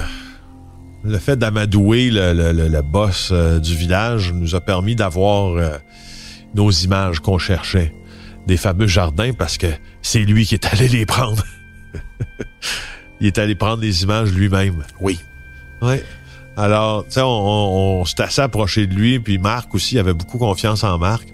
le 1.02 1.18
fait 1.18 1.36
d'amadouer 1.36 2.10
le, 2.10 2.32
le- 2.32 2.52
le- 2.52 2.68
le 2.68 2.82
boss 2.82 3.30
euh, 3.32 3.58
du 3.58 3.74
village 3.74 4.32
nous 4.32 4.54
a 4.54 4.60
permis 4.60 4.94
d'avoir 4.96 5.56
euh, 5.56 5.78
nos 6.54 6.70
images 6.70 7.20
qu'on 7.20 7.38
cherchait 7.38 7.94
des 8.46 8.56
fameux 8.56 8.86
jardins 8.86 9.32
parce 9.32 9.56
que 9.58 9.66
c'est 10.02 10.20
lui 10.24 10.44
qui 10.46 10.54
est 10.54 10.66
allé 10.66 10.88
les 10.88 11.06
prendre. 11.06 11.44
Il 13.20 13.26
est 13.26 13.38
allé 13.38 13.54
prendre 13.54 13.82
les 13.82 14.02
images 14.02 14.32
lui-même. 14.32 14.82
Oui. 15.00 15.18
Oui. 15.82 15.96
Alors, 16.56 17.04
tu 17.04 17.12
sais, 17.12 17.20
on, 17.22 17.26
on, 17.26 18.00
on 18.00 18.04
s'est 18.04 18.22
assez 18.22 18.40
approché 18.40 18.86
de 18.86 18.94
lui, 18.94 19.20
puis 19.20 19.38
Marc 19.38 19.74
aussi 19.74 19.98
avait 19.98 20.14
beaucoup 20.14 20.38
confiance 20.38 20.84
en 20.84 20.98
Marc. 20.98 21.28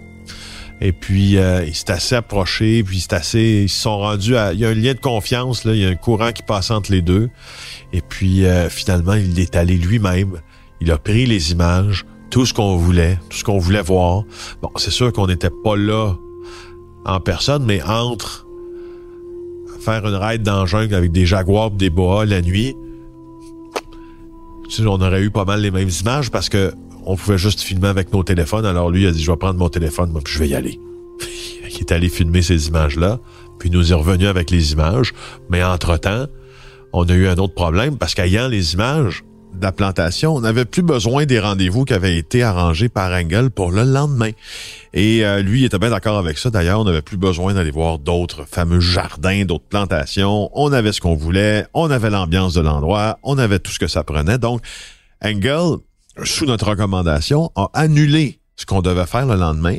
Et 0.80 0.92
puis, 0.92 1.38
euh, 1.38 1.64
il 1.64 1.74
s'est 1.74 1.90
assez 1.90 2.14
approché, 2.14 2.82
puis 2.82 3.00
c'est 3.00 3.14
assez, 3.14 3.62
ils 3.64 3.68
se 3.68 3.82
sont 3.82 3.98
rendus 3.98 4.36
à, 4.36 4.52
il 4.52 4.60
y 4.60 4.66
a 4.66 4.68
un 4.68 4.74
lien 4.74 4.92
de 4.92 4.98
confiance, 4.98 5.64
là, 5.64 5.72
il 5.72 5.80
y 5.80 5.86
a 5.86 5.88
un 5.88 5.94
courant 5.94 6.32
qui 6.32 6.42
passe 6.42 6.70
entre 6.70 6.92
les 6.92 7.02
deux. 7.02 7.30
Et 7.92 8.02
puis, 8.02 8.44
euh, 8.44 8.68
finalement, 8.68 9.14
il 9.14 9.38
est 9.40 9.56
allé 9.56 9.76
lui-même. 9.76 10.40
Il 10.80 10.90
a 10.90 10.98
pris 10.98 11.24
les 11.24 11.52
images, 11.52 12.04
tout 12.30 12.44
ce 12.44 12.52
qu'on 12.52 12.76
voulait, 12.76 13.18
tout 13.30 13.38
ce 13.38 13.44
qu'on 13.44 13.58
voulait 13.58 13.82
voir. 13.82 14.24
Bon, 14.60 14.70
c'est 14.76 14.90
sûr 14.90 15.12
qu'on 15.12 15.26
n'était 15.26 15.50
pas 15.64 15.76
là 15.76 16.14
en 17.06 17.20
personne, 17.20 17.64
mais 17.64 17.82
entre 17.82 18.46
faire 19.80 20.06
une 20.06 20.16
ride 20.16 20.42
dans 20.42 20.60
la 20.60 20.66
jungle 20.66 20.94
avec 20.94 21.12
des 21.12 21.24
jaguars 21.24 21.70
des 21.70 21.90
boas 21.90 22.26
la 22.26 22.42
nuit, 22.42 22.74
on 24.80 25.00
aurait 25.00 25.22
eu 25.22 25.30
pas 25.30 25.44
mal 25.44 25.60
les 25.60 25.70
mêmes 25.70 25.90
images 26.00 26.30
parce 26.30 26.48
que 26.48 26.72
on 27.06 27.16
pouvait 27.16 27.38
juste 27.38 27.60
filmer 27.60 27.88
avec 27.88 28.12
nos 28.12 28.22
téléphones. 28.22 28.66
Alors 28.66 28.90
lui, 28.90 29.02
il 29.02 29.06
a 29.06 29.12
dit, 29.12 29.22
je 29.22 29.30
vais 29.30 29.36
prendre 29.36 29.58
mon 29.58 29.68
téléphone, 29.68 30.12
puis 30.22 30.34
je 30.34 30.38
vais 30.40 30.48
y 30.48 30.54
aller. 30.54 30.78
il 31.70 31.78
est 31.80 31.92
allé 31.92 32.08
filmer 32.08 32.42
ces 32.42 32.68
images-là, 32.68 33.20
puis 33.58 33.70
nous 33.70 33.92
est 33.92 33.94
revenu 33.94 34.26
avec 34.26 34.50
les 34.50 34.72
images. 34.72 35.14
Mais 35.48 35.62
entre-temps, 35.62 36.26
on 36.92 37.04
a 37.08 37.12
eu 37.12 37.28
un 37.28 37.36
autre 37.36 37.54
problème 37.54 37.96
parce 37.96 38.14
qu'ayant 38.14 38.48
les 38.48 38.74
images 38.74 39.24
de 39.54 39.62
la 39.62 39.72
plantation, 39.72 40.34
on 40.34 40.40
n'avait 40.40 40.64
plus 40.64 40.82
besoin 40.82 41.24
des 41.24 41.38
rendez-vous 41.38 41.84
qui 41.84 41.94
avaient 41.94 42.18
été 42.18 42.42
arrangés 42.42 42.88
par 42.88 43.12
Engel 43.12 43.50
pour 43.50 43.70
le 43.70 43.84
lendemain. 43.84 44.30
Et 44.92 45.24
euh, 45.24 45.42
lui, 45.42 45.60
il 45.60 45.64
était 45.64 45.78
bien 45.78 45.90
d'accord 45.90 46.18
avec 46.18 46.36
ça. 46.36 46.50
D'ailleurs, 46.50 46.80
on 46.80 46.84
n'avait 46.84 47.02
plus 47.02 47.16
besoin 47.16 47.54
d'aller 47.54 47.70
voir 47.70 47.98
d'autres 47.98 48.44
fameux 48.46 48.80
jardins, 48.80 49.44
d'autres 49.44 49.68
plantations. 49.68 50.50
On 50.54 50.72
avait 50.72 50.92
ce 50.92 51.00
qu'on 51.00 51.14
voulait, 51.14 51.66
on 51.72 51.90
avait 51.90 52.10
l'ambiance 52.10 52.54
de 52.54 52.60
l'endroit, 52.60 53.18
on 53.22 53.38
avait 53.38 53.58
tout 53.58 53.72
ce 53.72 53.78
que 53.78 53.86
ça 53.86 54.04
prenait. 54.04 54.38
Donc, 54.38 54.60
Engel, 55.24 55.78
sous 56.24 56.46
notre 56.46 56.68
recommandation, 56.70 57.50
a 57.56 57.70
annulé 57.74 58.40
ce 58.56 58.66
qu'on 58.66 58.82
devait 58.82 59.06
faire 59.06 59.26
le 59.26 59.36
lendemain. 59.36 59.76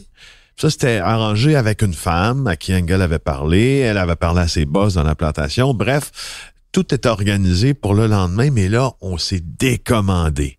Ça, 0.60 0.70
c'était 0.70 0.98
arrangé 0.98 1.56
avec 1.56 1.82
une 1.82 1.94
femme 1.94 2.48
à 2.48 2.56
qui 2.56 2.74
Engel 2.74 3.02
avait 3.02 3.20
parlé. 3.20 3.78
Elle 3.78 3.98
avait 3.98 4.16
parlé 4.16 4.42
à 4.42 4.48
ses 4.48 4.66
boss 4.66 4.96
dans 4.96 5.04
la 5.04 5.16
plantation. 5.16 5.74
Bref, 5.74 6.54
tout 6.72 6.94
était 6.94 7.08
organisé 7.08 7.74
pour 7.74 7.94
le 7.94 8.08
lendemain, 8.08 8.50
mais 8.52 8.68
là, 8.68 8.94
on 9.02 9.18
s'est 9.18 9.44
décommandé. 9.44 10.58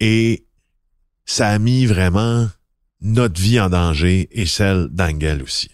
Et 0.00 0.46
ça 1.24 1.48
a 1.48 1.58
mis 1.58 1.86
vraiment 1.86 2.48
notre 3.00 3.40
vie 3.40 3.60
en 3.60 3.70
danger 3.70 4.28
et 4.32 4.46
celle 4.46 4.88
d'Angel 4.90 5.42
aussi. 5.42 5.70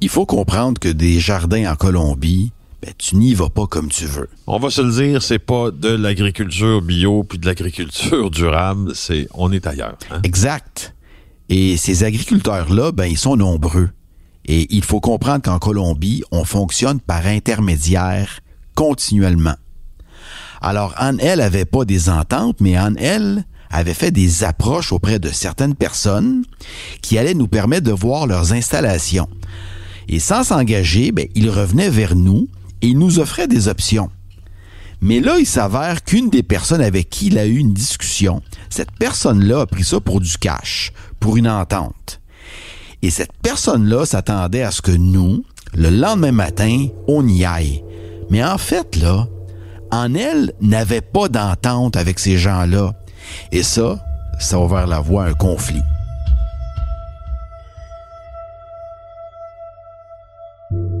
Il 0.00 0.08
faut 0.08 0.26
comprendre 0.26 0.80
que 0.80 0.88
des 0.88 1.20
jardins 1.20 1.70
en 1.70 1.76
Colombie, 1.76 2.52
ben, 2.82 2.92
tu 2.96 3.16
n'y 3.16 3.34
vas 3.34 3.48
pas 3.50 3.66
comme 3.66 3.88
tu 3.88 4.06
veux. 4.06 4.28
On 4.46 4.58
va 4.58 4.70
se 4.70 4.80
le 4.80 4.90
dire, 4.90 5.22
c'est 5.22 5.38
pas 5.38 5.70
de 5.70 5.88
l'agriculture 5.88 6.80
bio 6.80 7.24
puis 7.24 7.38
de 7.38 7.46
l'agriculture 7.46 8.30
durable, 8.30 8.94
c'est 8.94 9.28
on 9.34 9.52
est 9.52 9.66
ailleurs. 9.66 9.96
hein? 10.10 10.20
Exact. 10.22 10.94
Et 11.48 11.76
ces 11.76 12.04
agriculteurs-là, 12.04 12.92
ben, 12.92 13.06
ils 13.06 13.18
sont 13.18 13.36
nombreux. 13.36 13.90
Et 14.46 14.74
il 14.74 14.82
faut 14.84 15.00
comprendre 15.00 15.42
qu'en 15.42 15.58
Colombie, 15.58 16.22
on 16.30 16.44
fonctionne 16.44 17.00
par 17.00 17.26
intermédiaire 17.26 18.40
continuellement. 18.74 19.56
Alors, 20.62 20.94
Anne, 20.96 21.18
elle, 21.20 21.40
avait 21.40 21.64
pas 21.64 21.84
des 21.84 22.08
ententes, 22.08 22.60
mais 22.60 22.76
Anne, 22.76 22.96
elle, 22.98 23.44
avait 23.70 23.94
fait 23.94 24.10
des 24.10 24.44
approches 24.44 24.92
auprès 24.92 25.18
de 25.18 25.28
certaines 25.28 25.74
personnes 25.74 26.44
qui 27.02 27.18
allaient 27.18 27.34
nous 27.34 27.48
permettre 27.48 27.86
de 27.86 27.92
voir 27.92 28.26
leurs 28.26 28.52
installations. 28.52 29.28
Et 30.08 30.18
sans 30.18 30.44
s'engager, 30.44 31.12
ben, 31.12 31.28
ils 31.34 31.50
revenaient 31.50 31.90
vers 31.90 32.16
nous 32.16 32.48
et 32.82 32.88
ils 32.88 32.98
nous 32.98 33.18
offraient 33.18 33.48
des 33.48 33.68
options. 33.68 34.10
Mais 35.00 35.20
là, 35.20 35.38
il 35.38 35.46
s'avère 35.46 36.04
qu'une 36.04 36.28
des 36.28 36.42
personnes 36.42 36.82
avec 36.82 37.08
qui 37.08 37.28
il 37.28 37.38
a 37.38 37.46
eu 37.46 37.56
une 37.56 37.72
discussion, 37.72 38.42
cette 38.68 38.92
personne-là 38.92 39.62
a 39.62 39.66
pris 39.66 39.84
ça 39.84 40.00
pour 40.00 40.20
du 40.20 40.36
cash, 40.36 40.92
pour 41.18 41.36
une 41.36 41.48
entente. 41.48 42.20
Et 43.02 43.10
cette 43.10 43.32
personne-là 43.42 44.04
s'attendait 44.04 44.62
à 44.62 44.70
ce 44.70 44.82
que 44.82 44.90
nous, 44.90 45.42
le 45.74 45.88
lendemain 45.88 46.32
matin, 46.32 46.88
on 47.08 47.26
y 47.26 47.44
aille. 47.44 47.82
Mais 48.28 48.44
en 48.44 48.58
fait, 48.58 48.96
là, 48.96 49.26
en 49.90 50.14
elle, 50.14 50.52
n'avait 50.60 51.00
pas 51.00 51.28
d'entente 51.28 51.96
avec 51.96 52.18
ces 52.18 52.36
gens-là. 52.36 52.92
Et 53.52 53.62
ça, 53.62 54.04
ça 54.38 54.56
a 54.56 54.60
ouvert 54.60 54.86
la 54.86 55.00
voie 55.00 55.24
à 55.24 55.28
un 55.28 55.34
conflit. 55.34 55.82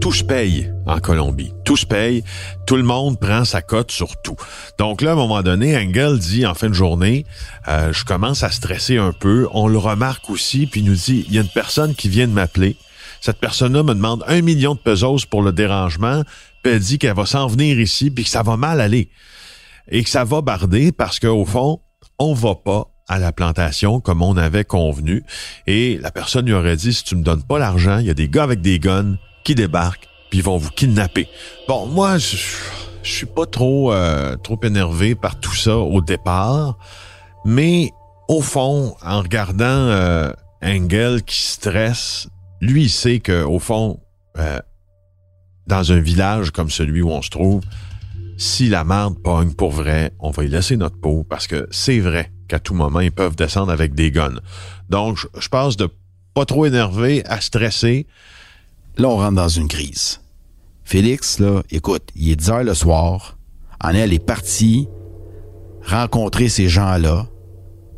Tout 0.00 0.12
se 0.12 0.24
paye 0.24 0.72
en 0.86 0.98
Colombie. 0.98 1.52
Tout 1.64 1.76
se 1.76 1.84
paye. 1.84 2.24
Tout 2.66 2.76
le 2.76 2.82
monde 2.82 3.20
prend 3.20 3.44
sa 3.44 3.60
cote 3.60 3.90
sur 3.90 4.20
tout. 4.22 4.36
Donc 4.78 5.02
là, 5.02 5.10
à 5.10 5.12
un 5.12 5.16
moment 5.16 5.42
donné, 5.42 5.76
Engel 5.76 6.18
dit 6.18 6.46
en 6.46 6.54
fin 6.54 6.68
de 6.68 6.74
journée, 6.74 7.26
euh, 7.68 7.92
je 7.92 8.04
commence 8.04 8.42
à 8.42 8.50
stresser 8.50 8.96
un 8.96 9.12
peu. 9.12 9.46
On 9.52 9.68
le 9.68 9.78
remarque 9.78 10.30
aussi, 10.30 10.66
puis 10.66 10.80
il 10.80 10.86
nous 10.86 10.94
dit, 10.94 11.26
il 11.28 11.34
y 11.34 11.38
a 11.38 11.42
une 11.42 11.48
personne 11.48 11.94
qui 11.94 12.08
vient 12.08 12.26
de 12.26 12.32
m'appeler. 12.32 12.76
Cette 13.20 13.38
personne-là 13.38 13.82
me 13.82 13.94
demande 13.94 14.24
un 14.26 14.40
million 14.40 14.74
de 14.74 14.80
pesos 14.80 15.26
pour 15.26 15.42
le 15.42 15.52
dérangement, 15.52 16.22
puis 16.62 16.72
elle 16.72 16.80
dit 16.80 16.98
qu'elle 16.98 17.14
va 17.14 17.26
s'en 17.26 17.46
venir 17.46 17.78
ici, 17.78 18.10
puis 18.10 18.24
que 18.24 18.30
ça 18.30 18.42
va 18.42 18.56
mal 18.56 18.80
aller. 18.80 19.10
Et 19.90 20.02
que 20.02 20.10
ça 20.10 20.24
va 20.24 20.40
barder 20.40 20.92
parce 20.92 21.18
qu'au 21.18 21.44
fond, 21.44 21.80
on 22.18 22.32
va 22.32 22.54
pas 22.54 22.86
à 23.06 23.18
la 23.18 23.32
plantation 23.32 24.00
comme 24.00 24.22
on 24.22 24.36
avait 24.36 24.64
convenu. 24.64 25.24
Et 25.66 25.98
la 25.98 26.10
personne 26.10 26.46
lui 26.46 26.54
aurait 26.54 26.76
dit, 26.76 26.94
si 26.94 27.04
tu 27.04 27.16
me 27.16 27.22
donnes 27.22 27.42
pas 27.42 27.58
l'argent, 27.58 27.98
il 27.98 28.06
y 28.06 28.10
a 28.10 28.14
des 28.14 28.28
gars 28.28 28.44
avec 28.44 28.62
des 28.62 28.78
guns 28.78 29.16
qui 29.44 29.54
débarquent, 29.54 30.08
puis 30.30 30.40
vont 30.40 30.56
vous 30.56 30.70
kidnapper. 30.70 31.28
Bon, 31.68 31.86
moi, 31.86 32.18
je, 32.18 32.36
suis 33.02 33.26
pas 33.26 33.46
trop, 33.46 33.92
euh, 33.92 34.36
trop 34.36 34.58
énervé 34.62 35.14
par 35.14 35.38
tout 35.40 35.54
ça 35.54 35.76
au 35.76 36.00
départ, 36.00 36.78
mais 37.44 37.90
au 38.28 38.40
fond, 38.40 38.94
en 39.02 39.20
regardant 39.20 39.64
euh, 39.64 40.30
Engel 40.62 41.22
qui 41.22 41.42
stresse, 41.42 42.28
lui, 42.60 42.84
il 42.84 42.90
sait 42.90 43.20
que 43.20 43.42
au 43.42 43.58
fond, 43.58 44.00
euh, 44.38 44.60
dans 45.66 45.92
un 45.92 46.00
village 46.00 46.50
comme 46.50 46.70
celui 46.70 47.02
où 47.02 47.10
on 47.10 47.22
se 47.22 47.30
trouve, 47.30 47.62
si 48.36 48.68
la 48.68 48.84
merde 48.84 49.18
pogne 49.22 49.52
pour 49.52 49.70
vrai, 49.70 50.12
on 50.18 50.30
va 50.30 50.44
y 50.44 50.48
laisser 50.48 50.76
notre 50.76 50.98
peau 50.98 51.24
parce 51.28 51.46
que 51.46 51.68
c'est 51.70 52.00
vrai 52.00 52.30
qu'à 52.48 52.58
tout 52.58 52.74
moment, 52.74 53.00
ils 53.00 53.12
peuvent 53.12 53.36
descendre 53.36 53.72
avec 53.72 53.94
des 53.94 54.10
guns. 54.10 54.40
Donc, 54.88 55.18
je, 55.18 55.26
je 55.38 55.48
passe 55.48 55.76
de 55.76 55.88
pas 56.34 56.44
trop 56.44 56.66
énervé 56.66 57.24
à 57.26 57.40
stressé. 57.40 58.06
Là, 59.00 59.08
on 59.08 59.16
rentre 59.16 59.36
dans 59.36 59.48
une 59.48 59.66
crise. 59.66 60.20
Félix, 60.84 61.38
là, 61.38 61.62
écoute, 61.70 62.10
il 62.16 62.32
est 62.32 62.36
10 62.36 62.50
heures 62.50 62.64
le 62.64 62.74
soir. 62.74 63.38
En 63.82 63.94
elle 63.94 64.12
est 64.12 64.18
parti 64.18 64.88
rencontrer 65.86 66.50
ces 66.50 66.68
gens-là, 66.68 67.26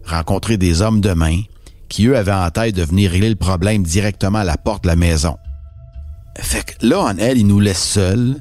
rencontrer 0.05 0.59
des 0.59 0.81
hommes 0.81 1.01
de 1.01 1.13
main 1.13 1.41
qui, 1.89 2.07
eux, 2.07 2.17
avaient 2.17 2.31
en 2.31 2.49
tête 2.51 2.77
de 2.77 2.85
venir 2.85 3.11
régler 3.11 3.31
le 3.31 3.35
problème 3.35 3.83
directement 3.83 4.39
à 4.39 4.45
la 4.45 4.57
porte 4.57 4.85
de 4.85 4.89
la 4.91 4.95
maison. 4.95 5.37
Fait 6.39 6.63
que 6.63 6.87
là, 6.87 7.01
en 7.01 7.19
elle, 7.19 7.37
il 7.37 7.49
nous 7.49 7.59
laisse 7.59 7.83
seuls. 7.83 8.37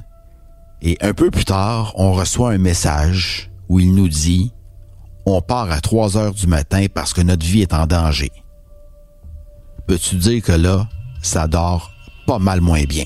Et 0.83 0.99
un 1.01 1.15
peu 1.15 1.31
plus 1.31 1.45
tard, 1.45 1.93
on 1.95 2.13
reçoit 2.13 2.51
un 2.51 2.59
message 2.59 3.49
où 3.69 3.79
il 3.79 3.95
nous 3.95 4.07
dit 4.07 4.53
On 5.25 5.41
part 5.41 5.71
à 5.71 5.81
3 5.81 6.15
heures 6.15 6.35
du 6.35 6.45
matin 6.45 6.85
parce 6.93 7.11
que 7.11 7.21
notre 7.21 7.43
vie 7.43 7.63
est 7.63 7.73
en 7.73 7.87
danger. 7.87 8.31
Peux-tu 9.87 10.17
dire 10.17 10.43
que 10.43 10.51
là, 10.51 10.87
ça 11.23 11.47
dort 11.47 11.91
pas 12.31 12.39
mal 12.39 12.61
moins 12.61 12.83
bien? 12.83 13.03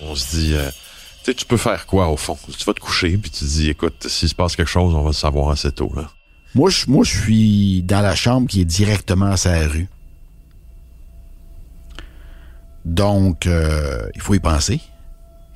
On 0.00 0.16
se 0.16 0.36
dit, 0.36 0.54
euh, 0.54 0.68
tu 0.68 1.26
sais, 1.26 1.34
tu 1.34 1.44
peux 1.44 1.56
faire 1.56 1.86
quoi 1.86 2.08
au 2.08 2.16
fond? 2.16 2.36
Tu 2.58 2.64
vas 2.64 2.74
te 2.74 2.80
coucher, 2.80 3.16
puis 3.16 3.30
tu 3.30 3.40
te 3.40 3.44
dis, 3.44 3.70
écoute, 3.70 4.08
s'il 4.08 4.28
se 4.28 4.34
passe 4.34 4.56
quelque 4.56 4.68
chose, 4.68 4.92
on 4.96 5.02
va 5.02 5.10
le 5.10 5.14
savoir 5.14 5.50
assez 5.50 5.70
tôt. 5.70 5.92
Là. 5.94 6.10
Moi, 6.56 6.68
je, 6.68 6.86
moi, 6.88 7.04
je 7.04 7.16
suis 7.20 7.82
dans 7.84 8.00
la 8.00 8.16
chambre 8.16 8.48
qui 8.48 8.60
est 8.60 8.64
directement 8.64 9.26
à 9.26 9.36
sa 9.36 9.68
rue. 9.68 9.88
Donc, 12.84 13.46
euh, 13.46 14.08
il 14.16 14.20
faut 14.20 14.34
y 14.34 14.40
penser. 14.40 14.80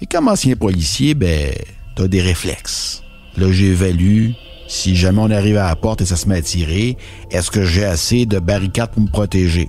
Et 0.00 0.06
comme 0.06 0.28
ancien 0.28 0.54
policier, 0.54 1.14
ben, 1.14 1.52
t'as 1.96 2.06
des 2.06 2.22
réflexes. 2.22 3.02
Là, 3.36 3.50
j'évalue 3.50 4.30
si 4.68 4.94
jamais 4.94 5.20
on 5.20 5.30
arrive 5.30 5.56
à 5.56 5.68
la 5.68 5.76
porte 5.76 6.02
et 6.02 6.06
ça 6.06 6.14
se 6.14 6.28
met 6.28 6.36
à 6.36 6.42
tirer, 6.42 6.96
est-ce 7.32 7.50
que 7.50 7.64
j'ai 7.64 7.84
assez 7.84 8.26
de 8.26 8.38
barricades 8.38 8.90
pour 8.92 9.02
me 9.02 9.08
protéger? 9.08 9.68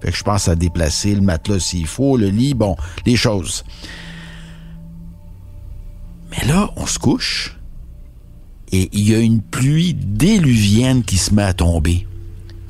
Fait 0.00 0.10
que 0.10 0.16
je 0.16 0.22
pense 0.22 0.48
à 0.48 0.54
déplacer 0.54 1.14
le 1.14 1.20
matelas 1.20 1.60
s'il 1.60 1.86
faut, 1.86 2.16
le 2.16 2.28
lit, 2.28 2.54
bon, 2.54 2.76
les 3.04 3.16
choses. 3.16 3.64
Mais 6.30 6.46
là, 6.46 6.70
on 6.76 6.86
se 6.86 6.98
couche 6.98 7.56
et 8.72 8.88
il 8.92 9.08
y 9.08 9.14
a 9.14 9.18
une 9.18 9.40
pluie 9.40 9.94
déluvienne 9.94 11.02
qui 11.02 11.16
se 11.16 11.32
met 11.32 11.42
à 11.42 11.52
tomber. 11.54 12.06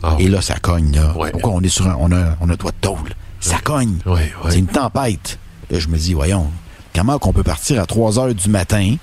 Ah. 0.03 0.17
Et 0.19 0.29
là, 0.29 0.41
ça 0.43 0.57
cogne, 0.57 0.95
là. 0.95 1.17
Ouais. 1.17 1.33
On 1.43 1.63
est 1.63 1.69
sur 1.69 1.87
un, 1.89 1.97
on 1.99 2.13
a, 2.13 2.37
on 2.41 2.49
a 2.51 2.57
toit 2.57 2.71
de 2.71 2.77
tôle? 2.81 3.15
Ça 3.41 3.59
cogne. 3.59 3.97
Ouais, 4.05 4.33
ouais. 4.45 4.51
C'est 4.51 4.59
une 4.59 4.67
tempête. 4.67 5.39
Là, 5.71 5.79
je 5.79 5.89
me 5.89 5.97
dis, 5.97 6.15
voyons, 6.15 6.49
comment 6.95 7.19
qu'on 7.19 7.33
peut 7.33 7.43
partir 7.43 7.81
à 7.81 7.87
3 7.87 8.19
heures 8.19 8.35
du 8.35 8.49
matin, 8.49 8.97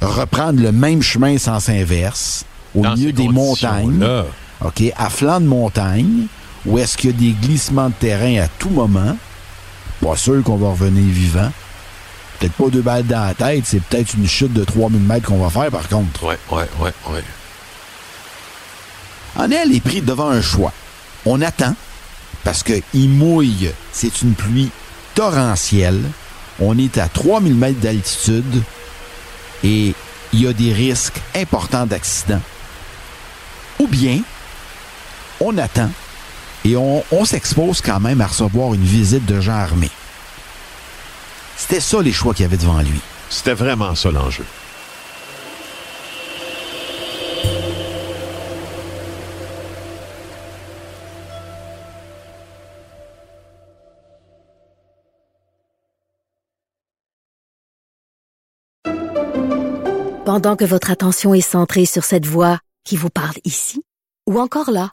reprendre 0.00 0.60
le 0.60 0.70
même 0.70 1.02
chemin 1.02 1.38
sens 1.38 1.68
inverse, 1.68 2.44
au 2.74 2.82
Dans 2.82 2.94
milieu 2.94 3.12
des 3.12 3.28
montagnes. 3.28 4.04
OK, 4.64 4.82
à 4.96 5.10
flanc 5.10 5.40
de 5.40 5.46
montagne, 5.46 6.26
où 6.66 6.78
est-ce 6.78 6.96
qu'il 6.96 7.10
y 7.10 7.14
a 7.14 7.16
des 7.16 7.32
glissements 7.46 7.88
de 7.88 7.94
terrain 7.94 8.42
à 8.42 8.48
tout 8.48 8.70
moment? 8.70 9.16
Pas 10.00 10.16
sûr 10.16 10.42
qu'on 10.42 10.56
va 10.56 10.70
revenir 10.70 11.12
vivant. 11.12 11.50
Peut-être 12.38 12.54
pas 12.54 12.68
deux 12.70 12.82
balles 12.82 13.06
dans 13.06 13.24
la 13.24 13.34
tête, 13.34 13.64
c'est 13.66 13.80
peut-être 13.82 14.14
une 14.14 14.26
chute 14.26 14.52
de 14.52 14.64
3000 14.64 15.00
mètres 15.00 15.28
qu'on 15.28 15.38
va 15.38 15.50
faire, 15.50 15.70
par 15.70 15.88
contre. 15.88 16.24
Ouais, 16.24 16.38
ouais, 16.50 16.68
ouais, 16.80 16.92
ouais. 17.10 17.24
Anel 19.38 19.74
est 19.74 19.80
pris 19.80 20.02
devant 20.02 20.28
un 20.28 20.42
choix. 20.42 20.72
On 21.24 21.40
attend, 21.40 21.74
parce 22.44 22.62
qu'il 22.62 23.08
mouille. 23.08 23.70
C'est 23.92 24.22
une 24.22 24.34
pluie 24.34 24.70
torrentielle. 25.14 26.02
On 26.60 26.76
est 26.78 26.98
à 26.98 27.08
3000 27.08 27.54
mètres 27.54 27.80
d'altitude 27.80 28.62
et 29.64 29.94
il 30.32 30.40
y 30.40 30.46
a 30.46 30.52
des 30.52 30.72
risques 30.72 31.20
importants 31.34 31.86
d'accident. 31.86 32.40
Ou 33.78 33.86
bien, 33.86 34.20
on 35.40 35.56
attend 35.58 35.90
et 36.64 36.76
on, 36.76 37.04
on 37.10 37.24
s'expose 37.24 37.80
quand 37.80 38.00
même 38.00 38.20
à 38.20 38.26
recevoir 38.26 38.74
une 38.74 38.84
visite 38.84 39.26
de 39.26 39.40
gens 39.40 39.52
armés. 39.52 39.90
C'était 41.56 41.80
ça 41.80 42.00
les 42.02 42.12
choix 42.12 42.34
qu'il 42.34 42.42
y 42.42 42.46
avait 42.46 42.56
devant 42.56 42.80
lui. 42.80 43.00
C'était 43.30 43.54
vraiment 43.54 43.94
ça 43.94 44.10
l'enjeu. 44.10 44.44
Pendant 60.24 60.56
que 60.56 60.64
votre 60.64 60.90
attention 60.90 61.34
est 61.34 61.42
centrée 61.42 61.84
sur 61.84 62.04
cette 62.04 62.26
voix 62.26 62.58
qui 62.84 62.96
vous 62.96 63.10
parle 63.10 63.36
ici, 63.44 63.82
ou 64.26 64.40
encore 64.40 64.70
là, 64.70 64.92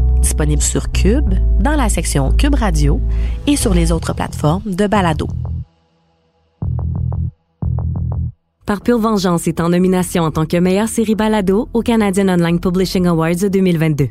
Disponible 0.21 0.61
sur 0.61 0.91
Cube, 0.91 1.33
dans 1.59 1.75
la 1.75 1.89
section 1.89 2.31
Cube 2.31 2.55
Radio 2.55 3.01
et 3.47 3.55
sur 3.55 3.73
les 3.73 3.91
autres 3.91 4.13
plateformes 4.13 4.61
de 4.65 4.87
Balado. 4.87 5.27
Par 8.65 8.81
pure 8.81 8.99
vengeance 8.99 9.47
est 9.47 9.59
en 9.59 9.69
nomination 9.69 10.23
en 10.23 10.31
tant 10.31 10.45
que 10.45 10.57
meilleure 10.57 10.87
série 10.87 11.15
balado 11.15 11.67
au 11.73 11.81
Canadian 11.81 12.29
Online 12.29 12.59
Publishing 12.59 13.07
Awards 13.07 13.49
2022. 13.51 14.07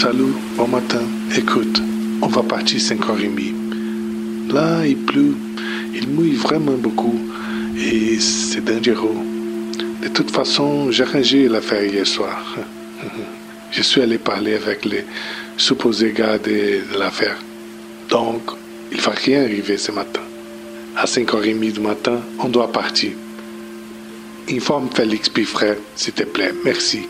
Salut, 0.00 0.32
bon 0.56 0.68
matin. 0.68 1.02
Écoute, 1.36 1.82
on 2.22 2.28
va 2.28 2.44
partir 2.44 2.78
5h30. 2.78 4.52
Là, 4.52 4.86
il 4.86 4.96
pleut, 4.96 5.34
il 5.92 6.08
mouille 6.08 6.36
vraiment 6.36 6.76
beaucoup 6.78 7.18
et 7.76 8.20
c'est 8.20 8.64
dangereux. 8.64 9.16
De 10.00 10.06
toute 10.06 10.30
façon, 10.30 10.92
j'ai 10.92 11.02
arrangé 11.02 11.48
l'affaire 11.48 11.84
hier 11.84 12.06
soir. 12.06 12.40
Je 13.72 13.82
suis 13.82 14.00
allé 14.00 14.18
parler 14.18 14.54
avec 14.54 14.84
les 14.84 15.04
supposés 15.56 16.12
gars 16.12 16.38
de, 16.38 16.48
de 16.92 16.96
l'affaire. 16.96 17.36
Donc, 18.08 18.42
il 18.92 19.00
va 19.00 19.10
rien 19.10 19.42
arriver 19.42 19.78
ce 19.78 19.90
matin. 19.90 20.22
À 20.96 21.06
5h30 21.06 21.72
du 21.72 21.80
matin, 21.80 22.20
on 22.38 22.48
doit 22.48 22.70
partir. 22.70 23.10
Informe 24.48 24.90
Félix 24.94 25.28
Piffret, 25.28 25.76
s'il 25.96 26.12
te 26.12 26.22
plaît. 26.22 26.54
Merci. 26.64 27.08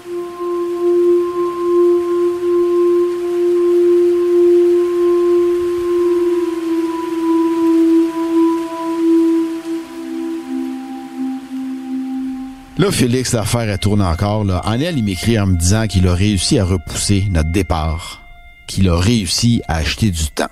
Là, 12.78 12.92
Félix, 12.92 13.32
l'affaire, 13.32 13.68
elle 13.68 13.78
tourne 13.80 14.00
encore. 14.00 14.44
Là. 14.44 14.58
Anel, 14.58 14.96
il 14.98 15.04
m'écrit 15.04 15.36
en 15.36 15.48
me 15.48 15.56
disant 15.56 15.88
qu'il 15.88 16.06
a 16.06 16.14
réussi 16.14 16.60
à 16.60 16.64
repousser 16.64 17.24
notre 17.28 17.50
départ, 17.50 18.22
qu'il 18.68 18.88
a 18.88 18.96
réussi 18.96 19.62
à 19.66 19.78
acheter 19.78 20.12
du 20.12 20.28
temps. 20.28 20.50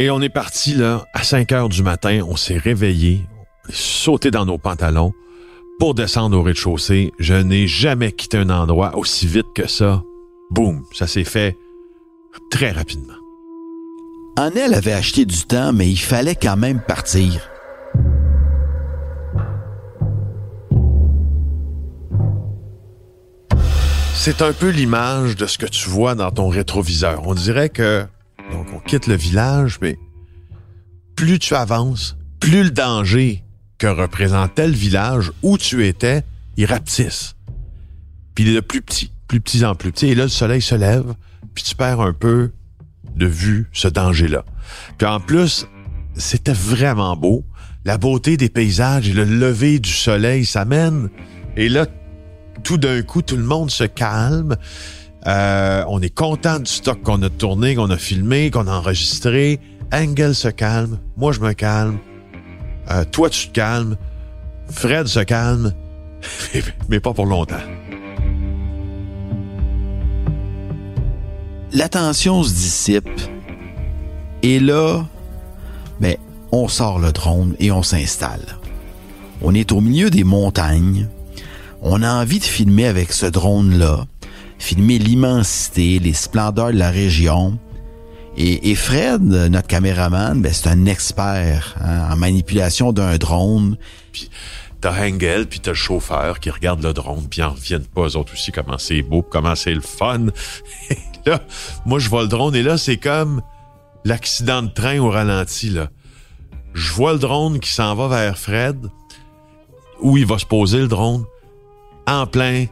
Et 0.00 0.10
on 0.10 0.20
est 0.20 0.28
parti 0.28 0.74
là 0.74 1.06
à 1.14 1.22
5 1.22 1.52
heures 1.52 1.68
du 1.68 1.84
matin, 1.84 2.22
on 2.28 2.34
s'est 2.34 2.58
réveillé, 2.58 3.24
sauté 3.70 4.32
dans 4.32 4.44
nos 4.44 4.58
pantalons 4.58 5.12
pour 5.78 5.94
descendre 5.94 6.36
au 6.36 6.42
rez-de-chaussée. 6.42 7.12
Je 7.20 7.34
n'ai 7.34 7.68
jamais 7.68 8.10
quitté 8.10 8.38
un 8.38 8.50
endroit 8.50 8.96
aussi 8.96 9.28
vite 9.28 9.46
que 9.54 9.68
ça. 9.68 10.02
Boum, 10.50 10.82
ça 10.92 11.06
s'est 11.06 11.22
fait 11.22 11.56
très 12.50 12.72
rapidement. 12.72 13.14
Anel 14.36 14.74
avait 14.74 14.92
acheté 14.92 15.24
du 15.24 15.44
temps, 15.44 15.72
mais 15.72 15.88
il 15.88 16.00
fallait 16.00 16.34
quand 16.34 16.56
même 16.56 16.80
partir. 16.80 17.48
C'est 24.18 24.42
un 24.42 24.52
peu 24.52 24.70
l'image 24.70 25.36
de 25.36 25.46
ce 25.46 25.56
que 25.56 25.66
tu 25.66 25.88
vois 25.88 26.16
dans 26.16 26.32
ton 26.32 26.48
rétroviseur. 26.48 27.28
On 27.28 27.34
dirait 27.34 27.68
que 27.68 28.04
donc 28.50 28.66
on 28.74 28.80
quitte 28.80 29.06
le 29.06 29.14
village, 29.14 29.78
mais 29.80 29.98
plus 31.14 31.38
tu 31.38 31.54
avances, 31.54 32.16
plus 32.40 32.64
le 32.64 32.70
danger 32.70 33.44
que 33.78 33.86
représentait 33.86 34.66
le 34.66 34.72
village 34.72 35.30
où 35.42 35.58
tu 35.58 35.86
étais, 35.86 36.24
il 36.56 36.66
rapetisse. 36.66 37.36
Puis 38.34 38.44
il 38.44 38.50
est 38.50 38.54
de 38.54 38.60
plus 38.60 38.82
petit, 38.82 39.12
plus 39.28 39.40
petit 39.40 39.64
en 39.64 39.76
plus 39.76 39.92
petit. 39.92 40.08
Et 40.08 40.14
là, 40.16 40.24
le 40.24 40.28
soleil 40.28 40.62
se 40.62 40.74
lève, 40.74 41.14
puis 41.54 41.62
tu 41.62 41.76
perds 41.76 42.00
un 42.00 42.12
peu 42.12 42.50
de 43.14 43.26
vue 43.26 43.68
ce 43.72 43.86
danger-là. 43.86 44.44
Puis 44.98 45.06
en 45.06 45.20
plus, 45.20 45.68
c'était 46.16 46.52
vraiment 46.52 47.16
beau. 47.16 47.44
La 47.84 47.96
beauté 47.96 48.36
des 48.36 48.48
paysages 48.48 49.08
et 49.08 49.12
le 49.12 49.24
lever 49.24 49.78
du 49.78 49.92
soleil 49.92 50.44
s'amène. 50.44 51.10
Et 51.56 51.68
là, 51.68 51.86
tout 52.62 52.78
d'un 52.78 53.02
coup, 53.02 53.22
tout 53.22 53.36
le 53.36 53.44
monde 53.44 53.70
se 53.70 53.84
calme. 53.84 54.56
Euh, 55.26 55.84
on 55.88 56.00
est 56.00 56.14
content 56.14 56.58
du 56.58 56.70
stock 56.70 57.02
qu'on 57.02 57.22
a 57.22 57.30
tourné, 57.30 57.74
qu'on 57.74 57.90
a 57.90 57.96
filmé, 57.96 58.50
qu'on 58.50 58.66
a 58.66 58.72
enregistré. 58.72 59.60
Engel 59.92 60.34
se 60.34 60.48
calme. 60.48 60.98
Moi, 61.16 61.32
je 61.32 61.40
me 61.40 61.52
calme. 61.52 61.98
Euh, 62.90 63.04
toi, 63.04 63.30
tu 63.30 63.48
te 63.48 63.52
calmes. 63.52 63.96
Fred 64.70 65.06
se 65.06 65.20
calme, 65.20 65.72
mais 66.88 67.00
pas 67.00 67.12
pour 67.12 67.26
longtemps. 67.26 67.54
La 71.72 71.88
tension 71.88 72.42
se 72.42 72.52
dissipe. 72.52 73.08
Et 74.42 74.58
là, 74.60 75.04
ben, 76.00 76.16
on 76.52 76.68
sort 76.68 76.98
le 76.98 77.12
drone 77.12 77.54
et 77.58 77.70
on 77.70 77.82
s'installe. 77.82 78.58
On 79.42 79.54
est 79.54 79.72
au 79.72 79.80
milieu 79.80 80.10
des 80.10 80.24
montagnes. 80.24 81.08
On 81.88 82.02
a 82.02 82.12
envie 82.12 82.40
de 82.40 82.44
filmer 82.44 82.86
avec 82.86 83.12
ce 83.12 83.26
drone-là, 83.26 84.06
filmer 84.58 84.98
l'immensité, 84.98 86.00
les 86.00 86.14
splendeurs 86.14 86.72
de 86.72 86.78
la 86.78 86.90
région. 86.90 87.60
Et, 88.36 88.72
et 88.72 88.74
Fred, 88.74 89.22
notre 89.22 89.68
caméraman, 89.68 90.42
ben, 90.42 90.52
c'est 90.52 90.68
un 90.68 90.86
expert 90.86 91.76
hein, 91.80 92.10
en 92.10 92.16
manipulation 92.16 92.92
d'un 92.92 93.16
drone. 93.18 93.76
Puis 94.10 94.30
t'as 94.80 95.00
Engel, 95.00 95.46
puis 95.46 95.60
t'as 95.60 95.70
le 95.70 95.76
chauffeur 95.76 96.40
qui 96.40 96.50
regarde 96.50 96.82
le 96.82 96.92
drone, 96.92 97.28
puis 97.30 97.38
ils 97.38 97.44
en 97.44 97.50
reviennent 97.50 97.86
pas, 97.86 98.08
eux 98.08 98.16
autres 98.16 98.32
aussi, 98.32 98.50
comment 98.50 98.78
c'est 98.78 99.02
beau, 99.02 99.22
comment 99.22 99.54
c'est 99.54 99.72
le 99.72 99.80
fun. 99.80 100.26
Là, 101.24 101.40
moi, 101.84 102.00
je 102.00 102.08
vois 102.08 102.22
le 102.22 102.28
drone, 102.28 102.56
et 102.56 102.64
là, 102.64 102.78
c'est 102.78 102.96
comme 102.96 103.42
l'accident 104.04 104.64
de 104.64 104.70
train 104.70 104.98
au 104.98 105.10
ralenti, 105.10 105.70
là. 105.70 105.88
Je 106.74 106.92
vois 106.92 107.12
le 107.12 107.20
drone 107.20 107.60
qui 107.60 107.70
s'en 107.70 107.94
va 107.94 108.08
vers 108.08 108.38
Fred, 108.38 108.76
où 110.00 110.16
il 110.18 110.26
va 110.26 110.38
se 110.38 110.46
poser 110.46 110.78
le 110.78 110.88
drone, 110.88 111.24
en 112.06 112.26
plein 112.26 112.66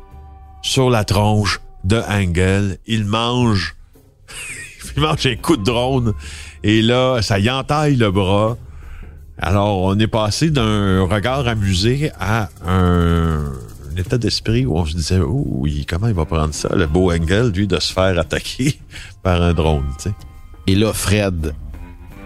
sur 0.63 0.91
la 0.91 1.05
tronche 1.05 1.61
de 1.85 2.01
Engel. 2.09 2.79
Il 2.87 3.05
mange, 3.05 3.77
il 4.97 5.03
mange 5.03 5.27
un 5.27 5.37
coup 5.37 5.57
de 5.57 5.65
drone, 5.65 6.15
et 6.63 6.83
là, 6.83 7.21
ça 7.23 7.39
y 7.39 7.51
entaille 7.51 7.97
le 7.97 8.11
bras. 8.11 8.57
Alors, 9.39 9.83
on 9.83 9.99
est 9.99 10.07
passé 10.07 10.51
d'un 10.51 11.03
regard 11.03 11.49
amusé 11.49 12.11
à 12.21 12.49
un, 12.67 13.53
état 13.97 14.19
d'esprit 14.19 14.65
où 14.65 14.77
on 14.77 14.87
se 14.87 14.97
disait, 14.97 15.19
oh, 15.21 15.45
oui, 15.47 15.87
comment 15.89 16.09
il 16.09 16.15
va 16.15 16.25
prendre 16.25 16.55
ça, 16.55 16.75
le 16.75 16.87
beau 16.87 17.13
Engel, 17.13 17.49
lui, 17.49 17.67
de 17.67 17.79
se 17.79 17.93
faire 17.93 18.19
attaquer 18.19 18.79
par 19.23 19.43
un 19.43 19.53
drone, 19.53 19.87
tu. 20.01 20.11
Et 20.67 20.75
là, 20.75 20.93
Fred, 20.93 21.55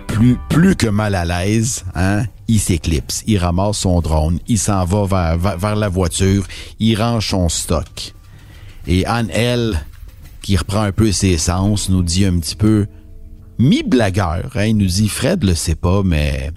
plus, 0.07 0.38
plus 0.49 0.77
que 0.77 0.87
mal 0.87 1.14
à 1.14 1.25
l'aise, 1.25 1.85
hein, 1.94 2.25
il 2.48 2.58
s'éclipse. 2.58 3.22
Il 3.26 3.38
ramasse 3.38 3.78
son 3.78 4.00
drone, 4.00 4.40
il 4.48 4.58
s'en 4.58 4.84
va 4.84 5.37
vers, 5.37 5.76
la 5.76 5.88
voiture, 5.88 6.44
il 6.80 7.00
range 7.00 7.28
son 7.28 7.48
stock. 7.48 8.14
Et 8.87 9.04
Anne, 9.06 9.28
elle, 9.32 9.78
qui 10.42 10.56
reprend 10.56 10.82
un 10.82 10.92
peu 10.92 11.12
ses 11.12 11.37
sens, 11.37 11.90
nous 11.90 12.02
dit 12.02 12.24
un 12.24 12.38
petit 12.38 12.56
peu 12.56 12.87
mi-blagueur. 13.58 14.50
Hein, 14.54 14.64
il 14.64 14.76
nous 14.78 14.87
dit, 14.87 15.08
Fred 15.08 15.44
le 15.44 15.54
sait 15.54 15.74
pas, 15.74 16.02
mais 16.02 16.50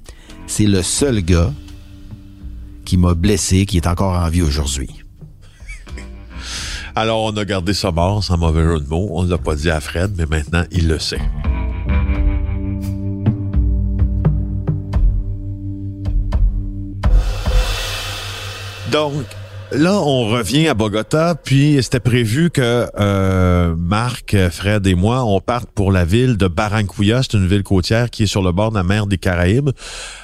c'est 0.48 0.66
le 0.66 0.82
seul 0.82 1.22
gars 1.22 1.52
qui 2.86 2.98
m'a 2.98 3.14
blessé, 3.14 3.66
qui 3.66 3.78
est 3.78 3.88
encore 3.88 4.16
en 4.16 4.30
vie 4.30 4.42
aujourd'hui. 4.42 4.90
Alors, 6.96 7.24
on 7.24 7.36
a 7.38 7.46
gardé 7.46 7.74
ça 7.74 7.92
mort, 7.92 8.24
sans 8.24 8.38
mauvais 8.38 8.64
jeu 8.64 8.80
de 8.80 8.88
mots. 8.88 9.10
On 9.12 9.24
ne 9.24 9.30
l'a 9.30 9.38
pas 9.38 9.56
dit 9.56 9.70
à 9.70 9.80
Fred, 9.80 10.14
mais 10.18 10.26
maintenant, 10.26 10.64
il 10.72 10.88
le 10.88 11.00
sait. 11.00 11.22
Donc, 18.92 19.14
là, 19.72 19.94
on 20.02 20.28
revient 20.28 20.68
à 20.68 20.74
Bogota, 20.74 21.36
puis 21.36 21.80
c'était 21.82 22.02
prévu 22.02 22.50
que 22.50 22.88
euh, 23.00 23.74
Marc, 23.78 24.36
Fred 24.50 24.86
et 24.86 24.96
moi, 24.96 25.24
on 25.24 25.40
parte 25.40 25.70
pour 25.72 25.94
la 25.94 26.04
ville 26.04 26.36
de 26.36 26.48
Barranquilla. 26.48 27.22
C'est 27.24 27.38
une 27.38 27.48
ville 27.48 27.64
côtière 27.64 28.10
qui 28.10 28.24
est 28.24 28.28
sur 28.28 28.44
le 28.44 28.52
bord 28.52 28.72
de 28.72 28.76
la 28.76 28.84
mer 28.84 29.08
des 29.08 29.18
Caraïbes. 29.18 29.70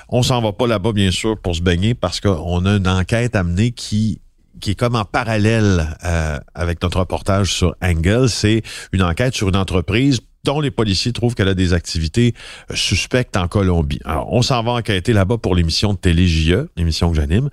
On 0.09 0.21
s'en 0.21 0.41
va 0.41 0.51
pas 0.51 0.67
là-bas, 0.67 0.91
bien 0.91 1.11
sûr, 1.11 1.39
pour 1.39 1.55
se 1.55 1.61
baigner, 1.61 1.93
parce 1.93 2.19
qu'on 2.19 2.65
a 2.65 2.75
une 2.75 2.89
enquête 2.89 3.37
à 3.37 3.43
mener 3.43 3.71
qui 3.71 4.19
qui 4.59 4.71
est 4.71 4.75
comme 4.75 4.95
en 4.95 5.05
parallèle 5.05 5.95
euh, 6.03 6.39
avec 6.55 6.81
notre 6.81 6.99
reportage 6.99 7.53
sur 7.53 7.75
Angle. 7.81 8.27
C'est 8.27 8.63
une 8.91 9.03
enquête 9.03 9.35
sur 9.35 9.49
une 9.49 9.55
entreprise 9.55 10.19
dont 10.47 10.61
les 10.61 10.71
policiers 10.71 11.11
trouvent 11.11 11.35
qu'elle 11.35 11.49
a 11.49 11.53
des 11.53 11.73
activités 11.73 12.33
euh, 12.71 12.75
suspectes 12.75 13.35
en 13.35 13.49
Colombie. 13.49 13.99
Alors, 14.05 14.31
on 14.31 14.41
s'en 14.41 14.63
va 14.63 14.71
enquêter 14.71 15.11
là-bas 15.11 15.37
pour 15.37 15.55
l'émission 15.55 15.93
de 15.93 15.97
télé 15.97 16.25
JE, 16.25 16.69
l'émission 16.77 17.11
que 17.11 17.17
j'anime. 17.17 17.49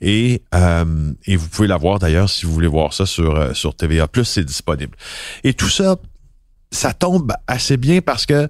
Et, 0.00 0.42
euh, 0.54 1.12
et 1.26 1.34
vous 1.34 1.48
pouvez 1.48 1.66
la 1.66 1.76
voir 1.76 1.98
d'ailleurs 1.98 2.30
si 2.30 2.46
vous 2.46 2.52
voulez 2.52 2.68
voir 2.68 2.92
ça 2.92 3.04
sur, 3.04 3.34
euh, 3.34 3.52
sur 3.52 3.74
TVA+, 3.74 4.06
c'est 4.22 4.44
disponible. 4.44 4.96
Et 5.42 5.54
tout 5.54 5.68
ça, 5.68 5.96
ça 6.70 6.94
tombe 6.94 7.32
assez 7.48 7.76
bien 7.76 8.00
parce 8.00 8.26
que 8.26 8.48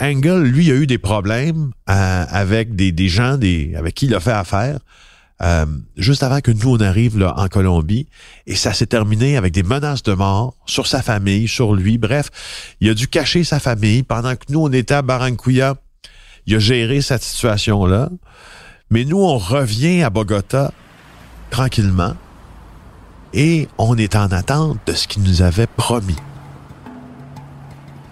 Angle, 0.00 0.42
lui, 0.42 0.72
a 0.72 0.74
eu 0.74 0.88
des 0.88 0.98
problèmes 0.98 1.70
avec 1.86 2.74
des, 2.74 2.90
des 2.90 3.08
gens 3.08 3.38
des, 3.38 3.74
avec 3.76 3.94
qui 3.94 4.06
il 4.06 4.14
a 4.14 4.20
fait 4.20 4.32
affaire. 4.32 4.80
Euh, 5.42 5.66
juste 5.96 6.22
avant 6.22 6.40
que 6.40 6.50
nous 6.50 6.70
on 6.70 6.80
arrive 6.80 7.18
là, 7.18 7.34
en 7.36 7.48
Colombie 7.48 8.06
et 8.46 8.54
ça 8.54 8.72
s'est 8.72 8.86
terminé 8.86 9.36
avec 9.36 9.52
des 9.52 9.62
menaces 9.62 10.02
de 10.02 10.14
mort 10.14 10.54
sur 10.64 10.86
sa 10.86 11.02
famille, 11.02 11.46
sur 11.46 11.74
lui. 11.74 11.98
Bref, 11.98 12.30
il 12.80 12.88
a 12.88 12.94
dû 12.94 13.06
cacher 13.06 13.44
sa 13.44 13.60
famille 13.60 14.02
pendant 14.02 14.34
que 14.34 14.44
nous 14.48 14.60
on 14.60 14.72
était 14.72 14.94
à 14.94 15.02
Barranquilla. 15.02 15.74
Il 16.46 16.56
a 16.56 16.58
géré 16.58 17.02
cette 17.02 17.22
situation-là. 17.22 18.08
Mais 18.90 19.04
nous 19.04 19.18
on 19.18 19.36
revient 19.36 20.02
à 20.02 20.10
Bogota 20.10 20.72
tranquillement 21.50 22.14
et 23.34 23.68
on 23.76 23.96
est 23.98 24.16
en 24.16 24.28
attente 24.28 24.78
de 24.86 24.92
ce 24.92 25.06
qu'il 25.06 25.22
nous 25.22 25.42
avait 25.42 25.66
promis. 25.66 26.16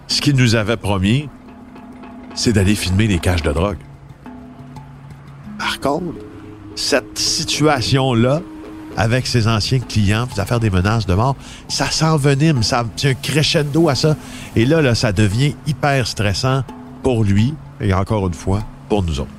Ce 0.08 0.20
qu'il 0.20 0.36
nous 0.36 0.54
avait 0.54 0.76
promis, 0.76 1.28
c'est 2.34 2.52
d'aller 2.52 2.74
filmer 2.74 3.06
les 3.06 3.18
caches 3.18 3.42
de 3.42 3.52
drogue. 3.52 3.78
Par 5.58 5.80
contre, 5.80 6.18
cette 6.74 7.18
situation-là, 7.18 8.40
avec 8.96 9.26
ses 9.26 9.48
anciens 9.48 9.80
clients, 9.80 10.26
puis 10.26 10.40
à 10.40 10.46
faire 10.46 10.60
des 10.60 10.70
menaces 10.70 11.06
de 11.06 11.14
mort, 11.14 11.36
ça 11.68 11.90
s'envenime, 11.90 12.62
ça, 12.62 12.84
c'est 12.96 13.10
un 13.10 13.14
crescendo 13.14 13.88
à 13.88 13.94
ça. 13.94 14.16
Et 14.54 14.64
là, 14.64 14.94
ça 14.94 15.12
devient 15.12 15.54
hyper 15.66 16.06
stressant 16.06 16.62
pour 17.02 17.24
lui, 17.24 17.54
et 17.80 17.92
encore 17.92 18.26
une 18.26 18.34
fois, 18.34 18.60
pour 18.88 19.02
nous 19.02 19.20
autres. 19.20 19.30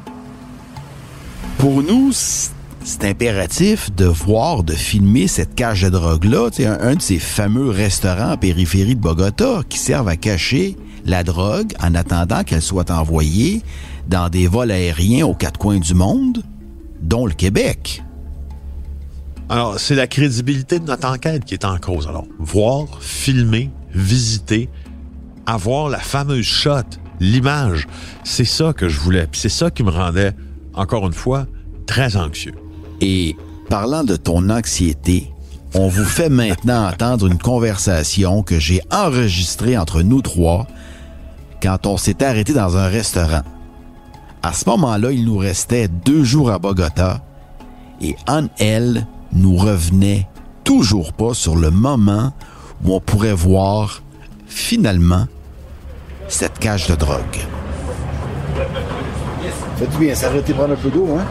Pour 1.58 1.82
nous, 1.82 2.12
c'est 2.12 3.06
impératif 3.06 3.93
de 3.95 4.06
voir, 4.06 4.63
de 4.63 4.74
filmer 4.74 5.28
cette 5.28 5.56
cage 5.56 5.84
de 5.84 5.89
drogue-là, 5.89 6.50
un, 6.60 6.89
un 6.89 6.95
de 6.95 7.02
ces 7.02 7.17
fameux 7.17 7.69
restaurants 7.69 8.34
en 8.34 8.38
périphérie 8.38 8.95
de 8.95 9.00
Bogota 9.00 9.62
qui 9.67 9.80
servent 9.80 10.10
à 10.10 10.17
cacher 10.17 10.76
la 11.06 11.24
drogue 11.24 11.74
en 11.82 11.95
attendant 11.95 12.43
qu'elle 12.43 12.62
soit 12.62 12.91
envoyée 12.91 13.62
dans 14.08 14.30
des 14.30 14.48
vols 14.48 14.71
aériens 14.71 15.26
aux 15.26 15.34
quatre 15.34 15.58
coins 15.58 15.80
du 15.80 15.93
monde, 15.93 16.43
dont 17.01 17.25
le 17.25 17.34
Québec. 17.34 18.03
Alors, 19.47 19.79
c'est 19.79 19.95
la 19.95 20.08
crédibilité 20.08 20.79
de 20.79 20.86
notre 20.86 21.08
enquête 21.08 21.45
qui 21.45 21.53
est 21.53 21.65
en 21.65 21.77
cause. 21.77 22.08
Alors, 22.08 22.25
voir, 22.39 22.88
filmer, 22.99 23.69
visiter, 23.93 24.69
avoir 25.45 25.89
la 25.89 25.99
fameuse 25.99 26.45
shot, 26.45 26.81
l'image, 27.19 27.88
c'est 28.23 28.45
ça 28.45 28.73
que 28.73 28.89
je 28.89 28.99
voulais. 28.99 29.27
Puis 29.27 29.41
c'est 29.41 29.49
ça 29.49 29.69
qui 29.69 29.84
me 29.84 29.91
rendait, 29.91 30.34
encore 30.73 31.05
une 31.05 31.13
fois, 31.13 31.45
très 31.86 32.17
anxieux. 32.17 32.55
Et 33.01 33.36
parlant 33.69 34.03
de 34.03 34.15
ton 34.15 34.49
anxiété, 34.49 35.31
on 35.75 35.89
vous 35.89 36.05
fait 36.05 36.29
maintenant 36.29 36.88
entendre 36.89 37.27
une 37.27 37.38
conversation 37.38 38.41
que 38.41 38.60
j'ai 38.60 38.81
enregistrée 38.91 39.77
entre 39.77 40.01
nous 40.01 40.21
trois 40.21 40.65
quand 41.62 41.86
on 41.86 41.97
s'était 41.97 42.25
arrêté 42.25 42.53
dans 42.53 42.77
un 42.77 42.88
restaurant. 42.88 43.43
À 44.45 44.53
ce 44.53 44.69
moment-là, 44.69 45.12
il 45.12 45.25
nous 45.25 45.38
restait 45.38 45.88
deux 45.88 46.23
jours 46.23 46.51
à 46.51 46.60
Bogota 46.60 47.19
et 47.99 48.15
Anne, 48.27 48.49
elle, 48.60 49.08
nous 49.34 49.55
revenait 49.55 50.27
toujours 50.63 51.13
pas 51.13 51.34
sur 51.34 51.55
le 51.55 51.71
moment 51.71 52.31
où 52.84 52.93
on 52.93 52.99
pourrait 52.99 53.34
voir 53.34 54.03
finalement 54.45 55.25
cette 56.27 56.60
cage 56.60 56.86
de 56.86 56.93
drogue. 56.93 57.39
Fais-tu 59.77 59.97
bien 59.97 60.13
s'arrêter 60.13 60.53
prendre 60.53 60.73
un 60.73 60.75
peu 60.75 60.91
d'eau, 60.91 61.08
hein? 61.17 61.25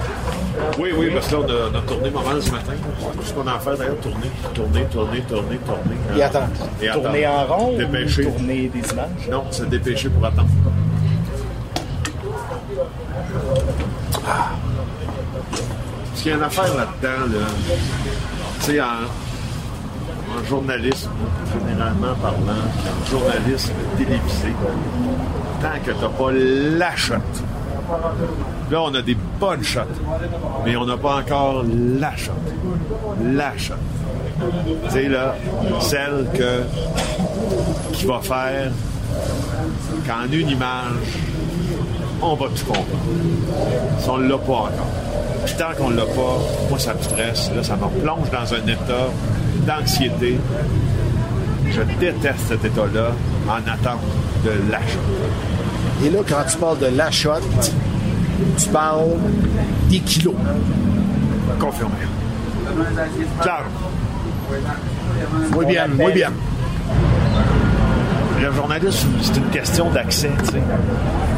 Oui, 0.81 0.88
oui, 0.98 1.11
parce 1.14 1.29
que 1.29 1.35
là, 1.35 1.40
on 1.42 1.48
a, 1.48 1.70
on 1.72 1.79
a 1.79 1.83
tourné 1.83 2.11
pas 2.11 2.22
mal 2.24 2.42
ce 2.42 2.50
matin. 2.50 2.72
Tout 3.16 3.22
ce 3.22 3.33
qu'on 3.33 3.46
a 3.46 3.53
à 3.53 3.59
faire 3.61 3.77
d'ailleurs, 3.77 4.00
tourner, 4.00 4.27
tourner, 4.53 4.85
tourner, 4.90 5.20
tourner, 5.20 5.59
tourner. 5.59 6.18
Et 6.18 6.22
attendre. 6.24 6.48
Et 6.83 6.88
tourner 6.88 7.24
attendre. 7.27 7.53
en 7.53 7.57
rond 7.66 7.79
Dépêcher. 7.79 8.27
ou 8.27 8.31
tourner 8.33 8.68
des 8.74 8.90
images? 8.90 9.29
Non, 9.31 9.44
c'est 9.53 9.70
dépêcher 9.70 10.09
pour 10.09 10.27
attendre. 10.27 10.48
Ah. 14.27 14.51
Parce 15.42 16.23
qu'il 16.23 16.31
y 16.31 16.35
a 16.35 16.37
une 16.37 16.42
affaire 16.42 16.75
là-dedans, 16.75 17.38
là. 17.38 17.47
Tu 18.61 18.64
sais, 18.64 18.81
en, 18.81 20.44
journalisme, 20.49 21.11
généralement 21.53 22.14
parlant, 22.20 22.38
en 22.38 23.11
journalisme 23.11 23.73
télévisé, 23.97 24.53
tant 25.61 25.81
que 25.85 25.90
t'as 25.92 26.09
pas 26.09 26.33
la. 26.33 26.90
Là, 28.70 28.83
on 28.83 28.94
a 28.94 29.03
des 29.03 29.16
bonnes 29.38 29.62
shots, 29.62 29.81
mais 30.64 30.77
on 30.77 30.87
n'a 30.87 30.97
pas 30.97 31.16
encore 31.16 31.64
la 31.64 32.16
shot. 32.16 32.33
La. 33.23 33.53
Tu 33.53 34.90
sais, 34.90 35.09
là, 35.09 35.35
celle 35.81 36.27
que, 36.35 36.62
qui 37.92 38.07
va 38.07 38.20
faire 38.20 38.73
qu'en 40.07 40.25
une 40.33 40.49
image, 40.49 41.24
on 42.22 42.35
va 42.35 42.46
tout 42.55 42.64
comprendre. 42.64 42.87
Si 43.98 44.09
on 44.09 44.18
l'a 44.18 44.38
pas 44.38 44.53
encore. 44.53 44.90
Puis 45.44 45.55
tant 45.59 45.74
qu'on 45.77 45.90
l'a 45.90 46.05
pas, 46.05 46.38
moi, 46.70 46.79
ça 46.79 46.94
me 46.94 47.03
stresse. 47.03 47.50
Là, 47.55 47.62
ça 47.62 47.77
me 47.77 48.00
plonge 48.00 48.31
dans 48.31 48.55
un 48.55 48.66
état 48.66 49.09
d'anxiété. 49.66 50.38
Je 51.70 51.83
déteste 52.00 52.40
cet 52.48 52.64
état-là 52.64 53.11
en 53.48 53.70
attente 53.70 54.00
de 54.44 54.70
l'achat. 54.70 54.98
Et 56.05 56.11
là, 56.11 56.20
quand 56.29 56.44
tu 56.50 56.57
parles 56.57 56.79
de 56.79 56.96
l'achat, 56.96 57.38
tu 58.57 58.68
parles 58.68 59.16
des 59.90 60.00
kilos. 60.00 60.35
Confirmé. 61.59 61.94
Claro. 63.42 63.64
Muy 65.53 65.66
bien, 65.66 65.88
muy 65.88 66.12
bien. 66.12 66.31
Le 68.45 68.53
journaliste, 68.53 69.07
c'est 69.23 69.37
une 69.39 69.49
question 69.51 69.89
d'accès. 69.91 70.31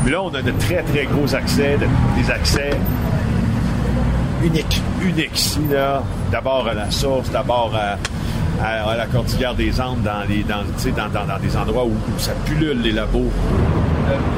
Mais 0.04 0.10
là, 0.10 0.22
on 0.22 0.34
a 0.34 0.42
de 0.42 0.50
très, 0.58 0.82
très 0.82 1.04
gros 1.06 1.32
accès, 1.36 1.78
de- 1.78 2.20
des 2.20 2.30
accès 2.30 2.70
uniques. 4.42 4.82
Uniques 5.00 5.38
ici, 5.38 5.60
là. 5.70 6.02
D'abord 6.32 6.66
à 6.68 6.74
la 6.74 6.90
source, 6.90 7.30
d'abord 7.30 7.72
à, 7.76 7.96
à- 8.64 8.90
à 8.90 8.96
la 8.96 9.06
cordillère 9.06 9.54
des 9.54 9.80
Andes, 9.80 10.02
dans, 10.02 10.28
les, 10.28 10.42
dans, 10.42 10.56
dans, 10.96 11.08
dans- 11.20 11.26
dans 11.34 11.38
des 11.38 11.56
endroits 11.56 11.84
où, 11.84 11.90
où 11.92 12.18
ça 12.18 12.32
pullule 12.44 12.80
les 12.82 12.90
labos. 12.92 13.30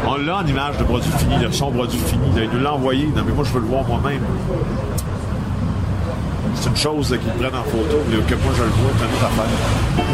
On 0.07 0.17
l'a 0.17 0.37
en 0.39 0.47
image 0.47 0.77
de 0.77 0.85
produit 0.85 1.11
fini, 1.19 1.39
de 1.39 1.51
son 1.51 1.71
produit 1.71 1.99
fini. 2.01 2.27
là. 2.37 2.43
Il 2.45 2.51
nous 2.59 2.63
l'a 2.63 2.75
envoyé. 2.75 3.07
Non, 3.17 3.23
mais 3.27 3.33
moi, 3.33 3.45
je 3.47 3.53
veux 3.55 3.61
le 3.61 3.67
voir 3.67 3.85
moi-même. 3.89 4.21
C'est 6.55 6.69
une 6.69 6.77
chose 6.77 7.09
qu'ils 7.09 7.19
prennent 7.43 7.59
en 7.59 7.65
photo, 7.65 7.97
mais 8.11 8.17
que 8.19 8.35
moi, 8.43 8.53
je 8.57 8.63
le 8.63 8.69
vois, 8.69 8.91
c'est 8.99 9.05
une 9.07 9.15
autre 9.15 9.25
affaire. 9.25 10.05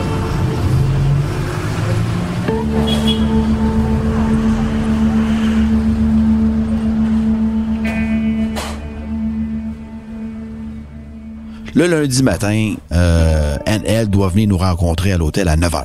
Le 11.75 11.89
lundi 11.89 12.23
matin, 12.23 12.77
euh, 12.93 13.59
elle, 13.67 14.09
doit 14.09 14.29
venir 14.29 14.47
nous 14.49 14.59
rencontrer 14.59 15.13
à 15.13 15.19
l'hôtel 15.19 15.49
à 15.49 15.57
9 15.57 15.73
h. 15.73 15.85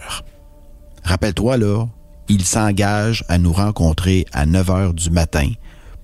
Rappelle-toi, 1.04 1.58
là, 1.58 1.88
il 2.28 2.45
s'engage 2.45 3.25
à 3.28 3.39
nous 3.39 3.52
rencontrer 3.52 4.28
à 4.32 4.45
9 4.45 4.67
h 4.67 4.93
du 4.93 5.10
matin 5.10 5.49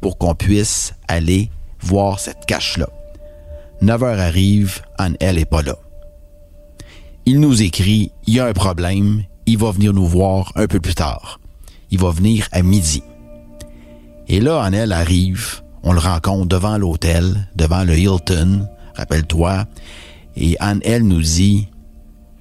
pour 0.01 0.17
qu'on 0.17 0.33
puisse 0.33 0.95
aller 1.07 1.51
voir 1.81 2.19
cette 2.19 2.47
cache-là. 2.47 2.89
9 3.81 4.01
h 4.01 4.17
arrive, 4.17 4.81
Anne, 4.97 5.17
elle 5.19 5.37
est 5.37 5.45
pas 5.45 5.61
là. 5.61 5.75
Il 7.27 7.39
nous 7.39 7.61
écrit, 7.61 8.11
il 8.25 8.33
y 8.33 8.39
a 8.39 8.47
un 8.47 8.53
problème, 8.53 9.21
il 9.45 9.59
va 9.59 9.69
venir 9.69 9.93
nous 9.93 10.07
voir 10.07 10.51
un 10.55 10.65
peu 10.65 10.79
plus 10.79 10.95
tard. 10.95 11.39
Il 11.91 11.99
va 11.99 12.09
venir 12.09 12.47
à 12.51 12.63
midi. 12.63 13.03
Et 14.29 14.39
là, 14.39 14.63
Annelle 14.63 14.93
arrive, 14.93 15.61
on 15.83 15.93
le 15.93 15.99
rencontre 15.99 16.47
devant 16.47 16.79
l'hôtel, 16.79 17.47
devant 17.55 17.83
le 17.83 17.95
Hilton, 17.95 18.67
rappelle-toi, 18.95 19.65
et 20.35 20.55
Anne-Elle 20.59 21.03
nous 21.03 21.21
dit, 21.21 21.67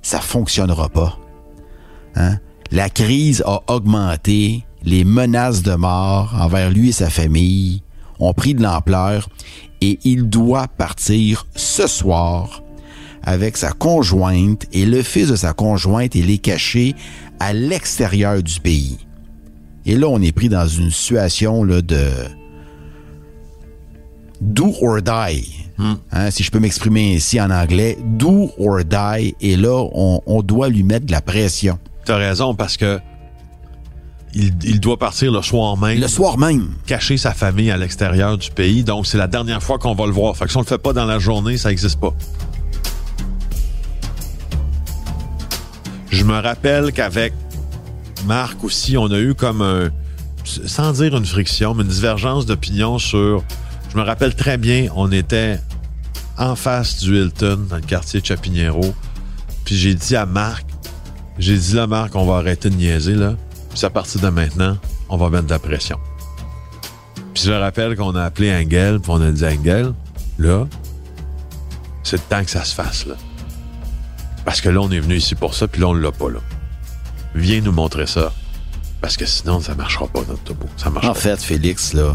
ça 0.02 0.20
fonctionnera 0.20 0.88
pas. 0.88 1.18
Hein? 2.16 2.38
La 2.70 2.88
crise 2.88 3.42
a 3.46 3.60
augmenté, 3.68 4.64
les 4.82 5.04
menaces 5.04 5.62
de 5.62 5.74
mort 5.74 6.34
envers 6.38 6.70
lui 6.70 6.90
et 6.90 6.92
sa 6.92 7.10
famille 7.10 7.82
ont 8.18 8.32
pris 8.32 8.54
de 8.54 8.62
l'ampleur 8.62 9.28
et 9.80 9.98
il 10.04 10.28
doit 10.28 10.68
partir 10.68 11.46
ce 11.54 11.86
soir 11.86 12.62
avec 13.22 13.56
sa 13.56 13.72
conjointe 13.72 14.66
et 14.72 14.84
le 14.84 15.02
fils 15.02 15.28
de 15.28 15.36
sa 15.36 15.52
conjointe 15.52 16.14
et 16.14 16.22
les 16.22 16.38
cacher 16.38 16.94
à 17.40 17.52
l'extérieur 17.52 18.42
du 18.42 18.60
pays. 18.60 18.98
Et 19.86 19.96
là, 19.96 20.08
on 20.08 20.20
est 20.20 20.32
pris 20.32 20.48
dans 20.48 20.66
une 20.66 20.90
situation 20.90 21.64
là, 21.64 21.82
de 21.82 22.10
do 24.40 24.74
or 24.80 25.00
die. 25.02 25.44
Hein, 25.78 26.30
si 26.30 26.44
je 26.44 26.50
peux 26.50 26.60
m'exprimer 26.60 27.16
ainsi 27.16 27.40
en 27.40 27.50
anglais, 27.50 27.98
do 28.02 28.50
or 28.58 28.84
die. 28.84 29.34
Et 29.40 29.56
là, 29.56 29.82
on, 29.92 30.20
on 30.26 30.42
doit 30.42 30.68
lui 30.68 30.82
mettre 30.82 31.06
de 31.06 31.12
la 31.12 31.20
pression. 31.20 31.78
T'as 32.04 32.16
raison, 32.16 32.54
parce 32.54 32.76
que 32.76 33.00
il, 34.34 34.52
il 34.64 34.80
doit 34.80 34.98
partir 34.98 35.30
le 35.32 35.42
soir 35.42 35.76
même. 35.76 36.00
Le 36.00 36.08
soir 36.08 36.38
même. 36.38 36.74
Cacher 36.86 37.16
sa 37.16 37.32
famille 37.32 37.70
à 37.70 37.76
l'extérieur 37.76 38.36
du 38.36 38.50
pays. 38.50 38.84
Donc, 38.84 39.06
c'est 39.06 39.18
la 39.18 39.28
dernière 39.28 39.62
fois 39.62 39.78
qu'on 39.78 39.94
va 39.94 40.06
le 40.06 40.12
voir. 40.12 40.36
Fait 40.36 40.44
que 40.44 40.50
si 40.50 40.56
on 40.56 40.60
le 40.60 40.66
fait 40.66 40.78
pas 40.78 40.92
dans 40.92 41.06
la 41.06 41.18
journée, 41.18 41.56
ça 41.56 41.68
n'existe 41.68 42.00
pas. 42.00 42.14
Je 46.10 46.24
me 46.24 46.38
rappelle 46.38 46.92
qu'avec 46.92 47.32
Marc 48.26 48.62
aussi, 48.64 48.96
on 48.96 49.06
a 49.06 49.18
eu 49.18 49.34
comme 49.34 49.62
un, 49.62 49.90
sans 50.44 50.92
dire 50.92 51.16
une 51.16 51.26
friction, 51.26 51.74
mais 51.74 51.82
une 51.82 51.88
divergence 51.88 52.46
d'opinion 52.46 52.98
sur, 52.98 53.42
je 53.94 54.00
me 54.00 54.04
rappelle 54.04 54.34
très 54.34 54.58
bien, 54.58 54.88
on 54.96 55.12
était 55.12 55.60
en 56.36 56.56
face 56.56 56.98
du 56.98 57.16
Hilton, 57.16 57.66
dans 57.70 57.76
le 57.76 57.82
quartier 57.82 58.20
de 58.20 58.26
Chapiniero. 58.26 58.92
Puis 59.64 59.76
j'ai 59.76 59.94
dit 59.94 60.16
à 60.16 60.26
Marc, 60.26 60.66
j'ai 61.38 61.56
dit 61.56 61.74
là, 61.74 61.86
Marc, 61.86 62.16
on 62.16 62.26
va 62.26 62.38
arrêter 62.38 62.70
de 62.70 62.74
niaiser, 62.74 63.14
là. 63.14 63.36
Puis 63.72 63.84
à 63.84 63.90
partir 63.90 64.20
de 64.20 64.28
maintenant, 64.30 64.78
on 65.08 65.16
va 65.16 65.30
mettre 65.30 65.44
de 65.44 65.50
la 65.50 65.60
pression. 65.60 65.96
Puis 67.34 67.44
je 67.44 67.52
rappelle 67.52 67.94
qu'on 67.94 68.16
a 68.16 68.24
appelé 68.24 68.52
Engel, 68.52 68.98
puis 68.98 69.12
on 69.12 69.20
a 69.20 69.30
dit 69.30 69.44
Engel, 69.44 69.92
là, 70.38 70.66
c'est 72.02 72.16
le 72.16 72.22
temps 72.22 72.42
que 72.42 72.50
ça 72.50 72.64
se 72.64 72.74
fasse, 72.74 73.06
là. 73.06 73.14
Parce 74.44 74.60
que 74.60 74.70
là, 74.70 74.80
on 74.80 74.90
est 74.90 75.00
venu 75.00 75.14
ici 75.14 75.36
pour 75.36 75.54
ça, 75.54 75.68
puis 75.68 75.80
là, 75.80 75.86
on 75.88 75.94
l'a 75.94 76.10
pas, 76.10 76.30
là. 76.30 76.40
Viens 77.36 77.60
nous 77.60 77.72
montrer 77.72 78.08
ça. 78.08 78.32
Parce 79.00 79.16
que 79.16 79.24
sinon, 79.24 79.60
ça 79.60 79.76
marchera 79.76 80.08
pas, 80.08 80.20
notre 80.28 80.42
topo. 80.42 80.66
Ça 80.76 80.90
En 81.04 81.14
fait, 81.14 81.40
Félix, 81.40 81.92
là, 81.92 82.12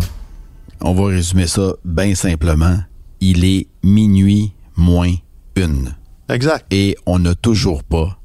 on 0.82 0.94
va 0.94 1.06
résumer 1.08 1.48
ça 1.48 1.74
bien 1.86 2.16
simplement. 2.16 2.78
Il 3.22 3.44
est 3.46 3.68
minuit 3.84 4.54
moins 4.76 5.14
une. 5.56 5.96
Exact. 6.30 6.66
Et 6.72 6.96
on 7.06 7.20
n'a 7.20 7.36
toujours 7.36 7.84
pas 7.84 8.20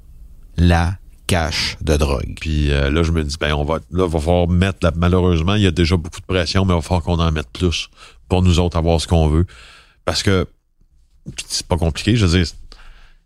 la 0.56 0.98
cache 1.26 1.76
de 1.80 1.96
drogue. 1.96 2.36
Puis 2.40 2.70
euh, 2.70 2.90
là, 2.90 3.02
je 3.02 3.10
me 3.12 3.24
dis, 3.24 3.36
ben, 3.40 3.54
on 3.54 3.64
va, 3.64 3.78
là, 3.90 4.06
va 4.06 4.20
falloir 4.20 4.46
mettre, 4.48 4.78
la- 4.82 4.92
malheureusement, 4.94 5.54
il 5.54 5.62
y 5.62 5.66
a 5.66 5.70
déjà 5.70 5.96
beaucoup 5.96 6.20
de 6.20 6.26
pression, 6.26 6.64
mais 6.64 6.72
il 6.74 6.76
va 6.76 6.82
falloir 6.82 7.02
qu'on 7.02 7.18
en 7.18 7.32
mette 7.32 7.48
plus 7.52 7.88
pour 8.28 8.42
nous 8.42 8.58
autres 8.60 8.76
avoir 8.76 9.00
ce 9.00 9.08
qu'on 9.08 9.28
veut. 9.28 9.46
Parce 10.04 10.22
que 10.22 10.46
c'est 11.46 11.66
pas 11.66 11.76
compliqué. 11.78 12.14
Je 12.14 12.26
veux 12.26 12.38
dire, 12.38 12.46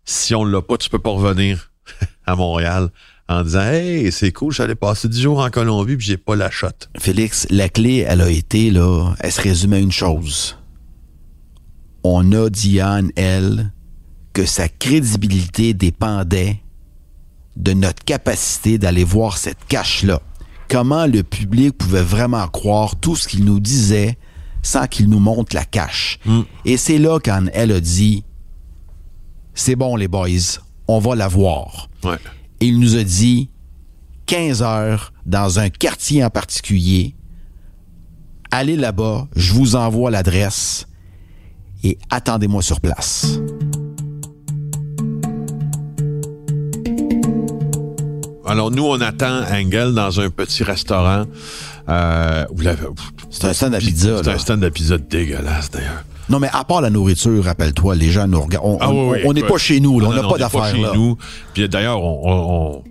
si 0.05 0.33
on 0.33 0.43
l'a 0.45 0.61
pas, 0.61 0.77
tu 0.77 0.89
peux 0.89 0.97
pas 0.99 1.11
revenir 1.11 1.71
à 2.25 2.35
Montréal 2.35 2.89
en 3.29 3.43
disant, 3.43 3.61
hey, 3.61 4.11
c'est 4.11 4.31
cool, 4.31 4.51
j'allais 4.51 4.75
passer 4.75 5.07
10 5.07 5.21
jours 5.21 5.39
en 5.39 5.51
Colombie 5.51 5.95
puis 5.95 6.05
j'ai 6.05 6.17
pas 6.17 6.35
la 6.35 6.49
shot. 6.49 6.67
Félix, 6.97 7.45
la 7.51 7.69
clé, 7.69 7.97
elle 8.07 8.21
a 8.21 8.29
été, 8.29 8.71
là, 8.71 9.13
elle 9.19 9.31
se 9.31 9.39
résume 9.39 9.73
à 9.73 9.77
une 9.77 9.91
chose. 9.91 10.57
On 12.03 12.31
a 12.31 12.49
dit 12.49 12.79
à 12.79 12.93
Anne, 12.93 13.11
elle, 13.15 13.71
que 14.33 14.45
sa 14.45 14.67
crédibilité 14.67 15.75
dépendait 15.75 16.63
de 17.55 17.73
notre 17.73 18.03
capacité 18.03 18.79
d'aller 18.79 19.03
voir 19.03 19.37
cette 19.37 19.63
cache-là. 19.67 20.21
Comment 20.67 21.05
le 21.05 21.21
public 21.21 21.77
pouvait 21.77 22.01
vraiment 22.01 22.47
croire 22.47 22.95
tout 22.95 23.15
ce 23.15 23.27
qu'il 23.27 23.45
nous 23.45 23.59
disait 23.59 24.17
sans 24.63 24.87
qu'il 24.87 25.07
nous 25.07 25.19
montre 25.19 25.55
la 25.55 25.65
cache? 25.65 26.19
Et 26.65 26.77
c'est 26.77 26.97
là 26.97 27.19
qu'Anne, 27.19 27.51
elle 27.53 27.73
a 27.73 27.79
dit, 27.79 28.23
c'est 29.53 29.75
bon 29.75 29.95
les 29.95 30.07
boys, 30.07 30.57
on 30.87 30.97
va 30.99 31.15
la 31.15 31.27
voir. 31.27 31.89
Ouais. 32.03 32.17
Et 32.61 32.67
il 32.67 32.79
nous 32.79 32.97
a 32.97 33.03
dit 33.03 33.49
15 34.25 34.61
heures 34.61 35.13
dans 35.25 35.59
un 35.59 35.69
quartier 35.69 36.23
en 36.23 36.29
particulier. 36.29 37.15
Allez 38.51 38.75
là-bas, 38.75 39.27
je 39.35 39.53
vous 39.53 39.75
envoie 39.75 40.11
l'adresse 40.11 40.87
et 41.83 41.97
attendez-moi 42.09 42.61
sur 42.61 42.81
place. 42.81 43.39
Alors, 48.45 48.71
nous, 48.71 48.83
on 48.83 48.99
attend 48.99 49.43
Engel 49.51 49.93
dans 49.93 50.19
un 50.19 50.31
petit 50.31 50.63
restaurant. 50.63 51.25
Euh, 51.87 52.45
C'est 53.29 53.45
un 53.45 53.53
stand 53.53 53.75
à 53.75 53.77
pizza. 53.77 54.23
C'est 54.23 54.31
un 54.31 54.37
stand 54.39 54.67
pizza 54.71 54.97
dégueulasse, 54.97 55.69
d'ailleurs. 55.69 56.03
Non, 56.29 56.39
mais 56.39 56.49
à 56.53 56.63
part 56.63 56.81
la 56.81 56.89
nourriture, 56.89 57.43
rappelle-toi, 57.43 57.95
les 57.95 58.09
gens 58.11 58.27
nous 58.27 58.41
regardent. 58.41 58.65
On 58.65 58.77
Ah 58.81 58.89
oui, 58.91 59.19
oui, 59.25 59.33
n'est 59.33 59.43
pas 59.47 59.57
chez 59.57 59.79
nous, 59.79 59.99
là, 59.99 60.07
Non, 60.07 60.11
on 60.11 60.15
n'a 60.15 60.21
pas 60.23 60.33
n'est 60.33 60.39
d'affaires 60.39 60.65
chez 60.75 60.81
là. 60.81 60.91
nous. 60.93 61.17
Puis 61.53 61.67
d'ailleurs, 61.67 62.03
on, 62.03 62.21
on, 62.23 62.81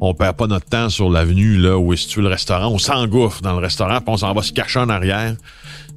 on, 0.00 0.08
on 0.10 0.14
perd 0.14 0.36
pas 0.36 0.46
notre 0.46 0.66
temps 0.66 0.88
sur 0.88 1.08
l'avenue 1.10 1.56
là 1.58 1.78
où 1.78 1.92
est 1.92 1.96
situé 1.96 2.22
le 2.22 2.28
restaurant. 2.28 2.68
On 2.68 2.78
s'engouffre 2.78 3.40
dans 3.42 3.52
le 3.52 3.58
restaurant, 3.58 3.98
puis 4.00 4.08
on 4.08 4.16
s'en 4.16 4.32
va 4.32 4.42
se 4.42 4.52
cacher 4.52 4.80
en 4.80 4.88
arrière. 4.88 5.34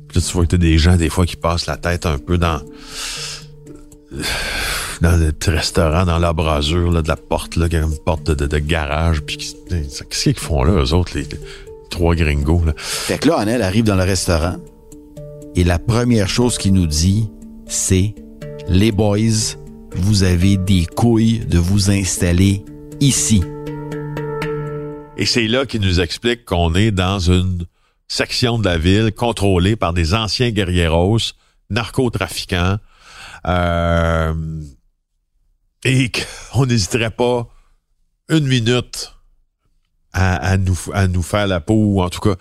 Puis 0.08 0.20
là, 0.20 0.26
tu 0.28 0.34
vois 0.34 0.44
que 0.46 0.50
t'as 0.52 0.58
des 0.58 0.78
gens 0.78 0.96
des 0.98 1.10
fois 1.10 1.26
qui 1.26 1.36
passent 1.38 1.66
la 1.68 1.78
tête 1.78 2.06
un 2.06 2.18
peu 2.18 2.38
dans 2.38 2.60
dans 5.02 5.18
le 5.20 5.32
petit 5.32 5.50
restaurant, 5.50 6.06
dans 6.06 6.20
l'embrasure 6.20 6.92
là, 6.92 7.02
de 7.02 7.08
la 7.08 7.16
porte, 7.16 7.56
là, 7.56 7.68
une 7.72 7.98
porte 8.06 8.24
de, 8.28 8.34
de- 8.34 8.46
de 8.48 8.58
garage. 8.60 9.22
Puis 9.22 9.38
qu'est-ce 9.70 10.24
qu'ils 10.24 10.36
font 10.38 10.64
là, 10.64 10.74
eux 10.74 10.94
autres, 10.94 11.14
les, 11.16 11.24
les 11.24 11.40
trois 11.90 12.14
gringos? 12.14 12.62
Là? 12.66 12.74
Fait 12.78 13.18
que 13.18 13.28
là, 13.30 13.38
Annelle 13.38 13.62
arrive 13.62 13.86
dans 13.86 13.96
le 13.96 14.04
restaurant 14.04 14.58
et 15.56 15.64
la 15.64 15.80
première 15.80 16.30
chose 16.30 16.58
qu'il 16.58 16.74
nous 16.74 16.88
dit, 16.88 17.30
c'est 17.68 18.16
les 18.68 18.92
boys, 18.92 19.18
vous 19.96 20.24
avez 20.24 20.58
des 20.58 20.86
couilles 20.86 21.40
de 21.40 21.58
vous 21.58 21.92
installer 21.92 22.64
ici. 23.00 23.44
Et 25.18 25.26
c'est 25.26 25.48
là 25.48 25.66
qu'il 25.66 25.82
nous 25.82 26.00
explique 26.00 26.46
qu'on 26.46 26.74
est 26.74 26.92
dans 26.92 27.20
une 27.20 27.66
section 28.08 28.60
de 28.60 28.66
la 28.66 28.78
ville 28.78 29.12
contrôlée 29.12 29.76
par 29.76 29.94
des 29.94 30.14
anciens 30.14 30.52
guerrieros, 30.52 31.20
narcotrafiquants, 31.70 32.78
euh, 33.48 34.34
et 35.84 36.12
qu'on 36.52 36.66
n'hésiterait 36.66 37.12
pas 37.12 37.48
une 38.30 38.48
minute 38.48 39.14
à, 40.14 40.36
à 40.36 40.58
nous, 40.58 40.78
à 40.94 41.08
nous 41.08 41.22
faire 41.24 41.48
la 41.48 41.60
peau, 41.60 41.76
ou 41.76 42.02
en 42.02 42.10
tout 42.10 42.20
cas 42.20 42.36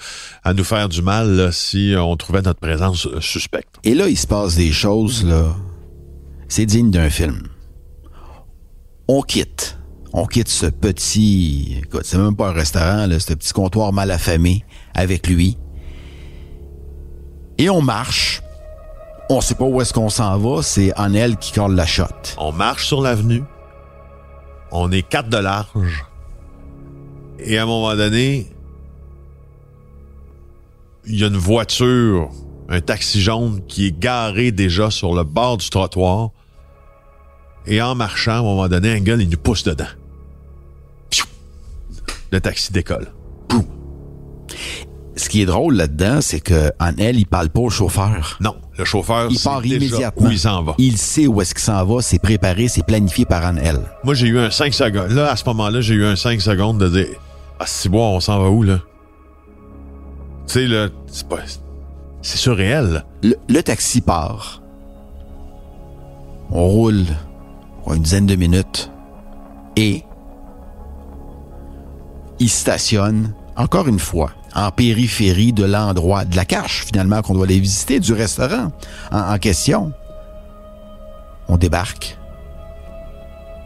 à 0.45 0.55
nous 0.55 0.65
faire 0.65 0.89
du 0.89 1.03
mal 1.03 1.31
là, 1.31 1.53
si 1.53 1.95
on 1.97 2.17
trouvait 2.17 2.43
notre 2.43 2.61
présence 2.61 3.07
euh, 3.07 3.21
suspecte. 3.21 3.77
Et 3.85 3.95
là, 3.95 4.09
il 4.09 4.17
se 4.17 4.27
passe 4.27 4.57
des 4.57 4.73
choses, 4.73 5.25
là. 5.25 5.55
C'est 6.49 6.67
digne 6.67 6.91
d'un 6.91 7.11
film. 7.11 7.43
On 9.07 9.23
quitte. 9.23 9.79
On 10.13 10.27
quitte 10.27 10.49
ce 10.49 10.67
petit. 10.67 11.79
Écoute, 11.85 12.03
c'est 12.05 12.19
même 12.19 12.35
pas 12.35 12.49
un 12.49 12.53
restaurant, 12.53 13.07
là, 13.07 13.21
ce 13.21 13.33
petit 13.35 13.53
comptoir 13.53 13.93
mal 13.93 14.11
affamé 14.11 14.65
avec 14.95 15.29
lui. 15.29 15.57
Et 17.59 17.71
on 17.71 17.83
marche. 17.83 18.43
On 19.29 19.41
sait 19.41 19.55
pas 19.55 19.65
où 19.65 19.81
est-ce 19.81 19.93
qu'on 19.93 20.09
s'en 20.09 20.37
va. 20.39 20.63
C'est 20.63 20.93
Annelle 20.97 21.37
qui 21.37 21.53
colle 21.53 21.77
la 21.77 21.87
shot. 21.87 22.07
On 22.39 22.51
marche 22.51 22.87
sur 22.87 23.01
l'avenue. 23.01 23.45
On 24.73 24.91
est 24.91 25.03
quatre 25.03 25.29
de 25.29 25.37
large. 25.37 26.05
Et 27.45 27.59
à 27.59 27.63
un 27.63 27.67
moment 27.67 27.95
donné, 27.97 28.47
il 31.07 31.19
y 31.19 31.25
a 31.25 31.29
une 31.29 31.37
voiture, 31.37 32.31
un 32.69 32.81
taxi 32.81 33.21
jaune 33.21 33.61
qui 33.67 33.87
est 33.87 33.99
garé 33.99 34.53
déjà 34.53 34.91
sur 34.91 35.15
le 35.15 35.25
bord 35.25 35.57
du 35.57 35.69
trottoir. 35.71 36.31
Et 37.67 37.81
en 37.83 37.95
marchant, 37.95 38.33
à 38.33 38.39
un 38.39 38.43
moment 38.43 38.69
donné, 38.69 38.93
un 38.93 39.01
gars, 39.01 39.17
il 39.17 39.29
nous 39.29 39.37
pousse 39.39 39.65
dedans. 39.65 39.85
Le 42.33 42.41
taxi 42.41 42.73
décolle. 42.73 43.09
Ce 45.17 45.29
qui 45.29 45.43
est 45.43 45.47
drôle 45.47 45.75
là-dedans, 45.75 46.21
c'est 46.23 46.41
que 46.41 46.71
Annelle, 46.79 47.19
il 47.19 47.27
parle 47.27 47.51
pas 47.51 47.61
au 47.61 47.69
chauffeur. 47.69 48.39
Non, 48.41 48.57
le 48.79 48.85
chauffeur, 48.87 49.29
Il 49.31 49.39
part 49.39 49.65
immédiatement. 49.67 50.29
où 50.29 50.31
il 50.31 50.39
s'en 50.39 50.63
va. 50.63 50.75
Il 50.79 50.97
sait 50.97 51.27
où 51.27 51.43
est-ce 51.43 51.55
qu'il 51.55 51.63
s'en 51.65 51.85
va, 51.85 52.01
c'est 52.01 52.19
préparé, 52.21 52.69
c'est 52.69 52.87
planifié 52.87 53.27
par 53.27 53.45
Annelle. 53.45 53.81
Moi, 54.05 54.15
j'ai 54.15 54.29
eu 54.29 54.39
un 54.39 54.51
5 54.51 54.73
secondes. 54.73 55.11
Là, 55.11 55.31
à 55.31 55.37
ce 55.37 55.45
moment-là, 55.47 55.81
j'ai 55.83 55.95
eu 55.95 56.07
un 56.07 56.17
5 56.17 56.41
secondes 56.41 56.79
de 56.79 56.89
dire 56.89 57.09
Ah, 57.63 57.67
c'est 57.67 57.91
bon, 57.91 58.17
on 58.17 58.21
s'en 58.21 58.41
va 58.41 58.49
où, 58.49 58.63
là? 58.63 58.79
Tu 60.47 60.55
sais, 60.55 60.67
là, 60.67 60.89
c'est 61.07 61.29
pas. 61.29 61.41
C'est 62.23 62.39
surréel, 62.39 63.05
le 63.23 63.61
taxi 63.61 64.01
part. 64.01 64.63
On 66.51 66.67
roule 66.67 67.05
pour 67.83 67.93
une 67.93 68.03
dizaine 68.03 68.25
de 68.25 68.35
minutes 68.35 68.91
et 69.77 70.05
il 72.39 72.49
stationne, 72.49 73.35
encore 73.57 73.89
une 73.89 73.99
fois, 73.99 74.31
en 74.55 74.71
périphérie 74.71 75.53
de 75.53 75.65
l'endroit, 75.65 76.25
de 76.25 76.37
la 76.37 76.47
cache 76.47 76.87
finalement 76.87 77.21
qu'on 77.21 77.35
doit 77.35 77.45
aller 77.45 77.61
visiter, 77.61 78.01
du 78.01 78.15
restaurant 78.15 78.73
en, 79.13 79.35
en 79.35 79.39
question. 79.39 79.93
On 81.49 81.59
débarque 81.59 82.17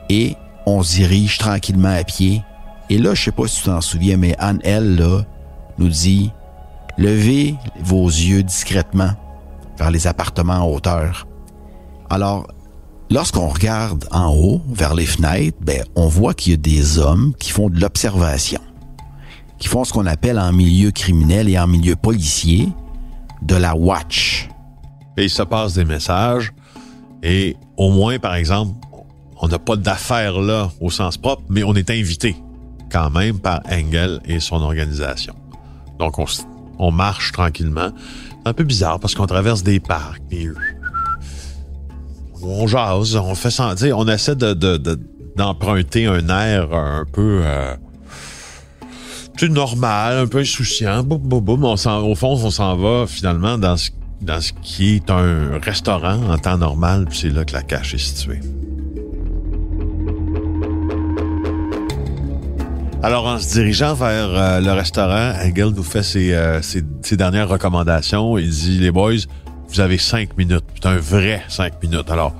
et 0.09 0.35
on 0.67 0.83
se 0.83 0.97
dirige 0.97 1.39
tranquillement 1.39 1.95
à 1.97 2.03
pied. 2.03 2.43
Et 2.91 2.99
là, 2.99 3.15
je 3.15 3.25
sais 3.25 3.33
pas 3.33 3.47
si 3.47 3.63
tu 3.63 3.67
t'en 3.67 3.81
souviens, 3.81 4.17
mais 4.17 4.35
Anne, 4.39 4.61
elle, 4.63 4.97
là, 4.97 5.23
nous 5.79 5.89
dit 5.89 6.31
Levez 6.97 7.57
vos 7.81 8.07
yeux 8.07 8.43
discrètement 8.43 9.11
vers 9.79 9.91
les 9.91 10.07
appartements 10.07 10.59
en 10.59 10.69
hauteur. 10.69 11.27
Alors, 12.09 12.47
lorsqu'on 13.11 13.49
regarde 13.49 14.07
en 14.13 14.33
haut, 14.33 14.63
vers 14.69 14.95
les 14.95 15.07
fenêtres, 15.07 15.59
ben, 15.61 15.83
on 15.97 16.07
voit 16.07 16.35
qu'il 16.35 16.53
y 16.53 16.55
a 16.55 16.59
des 16.59 16.99
hommes 16.99 17.35
qui 17.39 17.51
font 17.51 17.69
de 17.69 17.81
l'observation, 17.81 18.61
qui 19.59 19.67
font 19.67 19.85
ce 19.85 19.93
qu'on 19.93 20.07
appelle 20.07 20.39
en 20.39 20.53
milieu 20.53 20.93
criminel 20.93 21.49
et 21.49 21.59
en 21.59 21.67
milieu 21.67 21.97
policier 21.97 22.69
de 23.43 23.57
la 23.57 23.75
watch. 23.75 24.49
Et 25.17 25.25
il 25.25 25.31
se 25.31 25.43
passe 25.43 25.75
des 25.75 25.85
messages. 25.85 26.53
Et 27.23 27.57
au 27.77 27.91
moins, 27.91 28.19
par 28.19 28.35
exemple, 28.35 28.75
on 29.41 29.49
n'a 29.49 29.59
pas 29.59 29.77
d'affaires 29.77 30.41
là 30.41 30.71
au 30.81 30.91
sens 30.91 31.17
propre, 31.17 31.43
mais 31.49 31.65
on 31.65 31.75
est 31.75 31.91
invité 31.91 32.37
quand 32.95 33.11
même 33.11 33.41
par 33.41 33.61
Engel 33.69 34.21
et 34.25 34.39
son 34.39 34.63
organisation. 34.63 35.35
Donc, 35.99 36.15
on, 36.79 36.93
marche 36.93 37.33
tranquillement. 37.33 37.91
C'est 38.45 38.49
un 38.49 38.53
peu 38.53 38.63
bizarre 38.63 39.01
parce 39.01 39.17
qu'on 39.17 39.27
traverse 39.27 39.65
des 39.65 39.81
parcs, 39.81 40.23
puis 40.29 40.49
on 42.41 42.69
jase, 42.69 43.17
on 43.17 43.35
fait 43.35 43.51
sentir, 43.51 43.99
on 43.99 44.07
essaie 44.07 44.37
de, 44.37 44.55
de- 44.55 44.77
de- 44.77 45.01
d'emprunter 45.37 46.07
un 46.07 46.29
air 46.29 46.73
un 46.73 47.05
peu 47.11 47.41
euh, 47.43 47.75
normal, 49.49 50.19
un 50.19 50.27
peu 50.29 50.39
insouciant. 50.39 51.03
Boum, 51.03 51.19
boum, 51.19 51.41
boum. 51.45 51.65
On 51.65 51.75
au 51.75 52.15
fond, 52.15 52.39
on 52.45 52.51
s'en 52.51 52.77
va 52.77 53.07
finalement 53.09 53.59
dans 53.59 53.77
ce, 53.77 53.91
dans 54.21 54.41
ce 54.41 54.53
qui 54.63 54.95
est 54.97 55.11
un 55.11 55.59
restaurant 55.61 56.31
en 56.31 56.39
temps 56.39 56.59
normal, 56.59 57.07
puis 57.11 57.19
c'est 57.19 57.31
là 57.31 57.45
que 57.45 57.55
la 57.55 57.63
cache 57.63 57.95
est 57.95 57.99
située. 57.99 58.41
Alors, 63.05 63.27
en 63.27 63.39
se 63.39 63.53
dirigeant 63.53 63.93
vers 63.93 64.31
euh, 64.31 64.61
le 64.61 64.73
restaurant, 64.73 65.35
Engel 65.45 65.75
nous 65.77 65.83
fait 65.83 66.03
ses, 66.03 66.33
euh, 66.33 66.63
ses- 66.63 67.17
dernières 67.19 67.51
recommandations. 67.51 68.39
Il 68.39 68.49
dit, 68.49 68.79
les 68.79 68.91
boys, 68.91 69.13
vous 69.69 69.81
avez 69.81 69.99
cinq 69.99 70.39
minutes. 70.39 70.65
C'est 70.77 70.87
un 70.87 70.97
vrai 70.97 71.43
cinq 71.49 71.83
minutes. 71.83 72.09
Alors, 72.11 72.33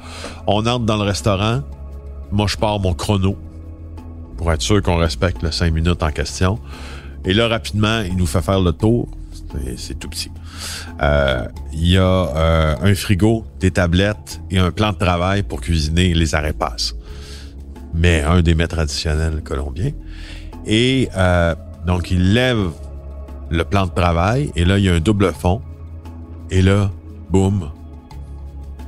on 0.47 0.65
entre 0.67 0.87
dans 0.87 0.97
le 0.97 1.03
restaurant. 1.03 1.61
Moi, 2.33 2.47
je 2.49 2.57
pars 2.57 2.81
mon 2.81 2.95
chrono 2.95 3.37
pour 4.39 4.51
être 4.53 4.63
sûr 4.63 4.81
qu'on 4.81 4.97
respecte 4.97 5.43
le 5.43 5.51
cinq 5.51 5.71
minutes 5.71 6.03
en 6.03 6.11
question. 6.11 6.59
Et 7.27 7.35
là, 7.35 7.47
rapidement, 7.47 8.01
il 8.01 8.17
nous 8.17 8.27
fait 8.27 8.41
faire 8.43 8.61
le 8.61 8.73
tour. 8.73 9.07
C'est- 9.77 9.99
tout 9.99 10.09
petit. 10.09 10.31
Euh, 11.03 11.47
Il 11.75 11.89
y 11.91 11.99
a 11.99 12.77
un 12.83 12.95
frigo, 12.95 13.45
des 13.61 13.71
tablettes 13.71 14.41
et 14.51 14.59
un 14.59 14.71
plan 14.71 14.93
de 14.93 14.97
travail 14.99 15.43
pour 15.43 15.61
cuisiner 15.61 16.15
les 16.15 16.35
arepas. 16.35 16.95
Mais 17.93 18.23
un 18.23 18.41
des 18.43 18.55
mets 18.55 18.67
traditionnels 18.67 19.43
colombiens. 19.45 19.93
Et 20.67 21.09
euh, 21.17 21.55
donc, 21.87 22.11
il 22.11 22.33
lève 22.33 22.71
le 23.51 23.65
plan 23.65 23.87
de 23.87 23.91
travail 23.93 24.51
et 24.57 24.65
là, 24.65 24.79
il 24.79 24.85
y 24.85 24.89
a 24.89 24.95
un 24.95 25.01
double 25.01 25.33
fond. 25.33 25.61
Et 26.51 26.63
là, 26.63 26.91
boum, 27.31 27.71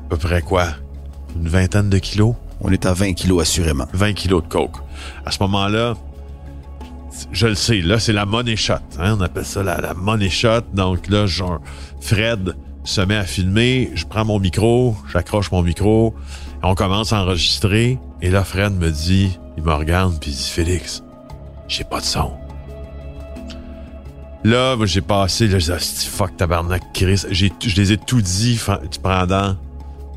à 0.07 0.09
peu 0.11 0.17
près 0.17 0.43
quoi? 0.43 0.67
Une 1.37 1.49
vingtaine 1.49 1.91
de 1.91 1.99
kilos? 1.99 2.35
On 2.61 2.71
est 2.71 2.87
à 2.87 2.93
20 2.95 3.13
kilos 3.13 3.43
assurément. 3.43 3.87
20 3.93 4.15
kilos 4.15 4.43
de 4.43 4.49
coke. 4.49 4.77
À 5.27 5.31
ce 5.31 5.39
moment-là, 5.43 5.95
je 7.33 7.47
le 7.47 7.55
sais, 7.55 7.81
là, 7.81 7.99
c'est 7.99 8.13
la 8.13 8.25
money 8.27 8.57
shot. 8.57 8.75
hein, 8.99 9.17
on 9.19 9.21
appelle 9.21 9.45
ça 9.45 9.63
la, 9.63 9.79
la 9.81 9.95
money 9.95 10.31
shot. 10.31 10.63
Donc 10.73 11.09
là, 11.09 11.27
genre, 11.27 11.61
Fred 12.01 12.55
se 12.85 13.01
met 13.01 13.17
à 13.17 13.25
filmer, 13.25 13.91
je 13.95 14.07
prends 14.07 14.25
mon 14.25 14.39
micro, 14.39 14.95
j'accroche 15.13 15.51
mon 15.51 15.63
micro, 15.63 16.15
on 16.63 16.75
commence 16.75 17.13
à 17.13 17.21
enregistrer. 17.23 17.99
Et 18.23 18.31
là, 18.31 18.45
Fred 18.45 18.73
me 18.73 18.91
dit, 18.91 19.39
il 19.57 19.63
me 19.65 19.73
regarde, 19.73 20.19
puis 20.21 20.31
il 20.31 20.37
dit, 20.37 20.51
Félix, 20.51 21.03
j'ai 21.69 21.85
pas 21.85 22.01
de 22.01 22.05
son. 22.05 22.33
Là, 24.45 24.77
j'ai 24.85 25.01
passé, 25.01 25.49
là, 25.49 25.59
j'ai 25.59 25.73
Asti, 25.73 26.07
fuck, 26.07 26.37
tabarnak, 26.37 26.83
Chris. 26.95 27.25
J'ai, 27.31 27.53
je 27.61 27.75
les 27.77 27.93
ai 27.93 27.97
tout 27.97 28.21
dit 28.21 28.61
pendant, 29.03 29.57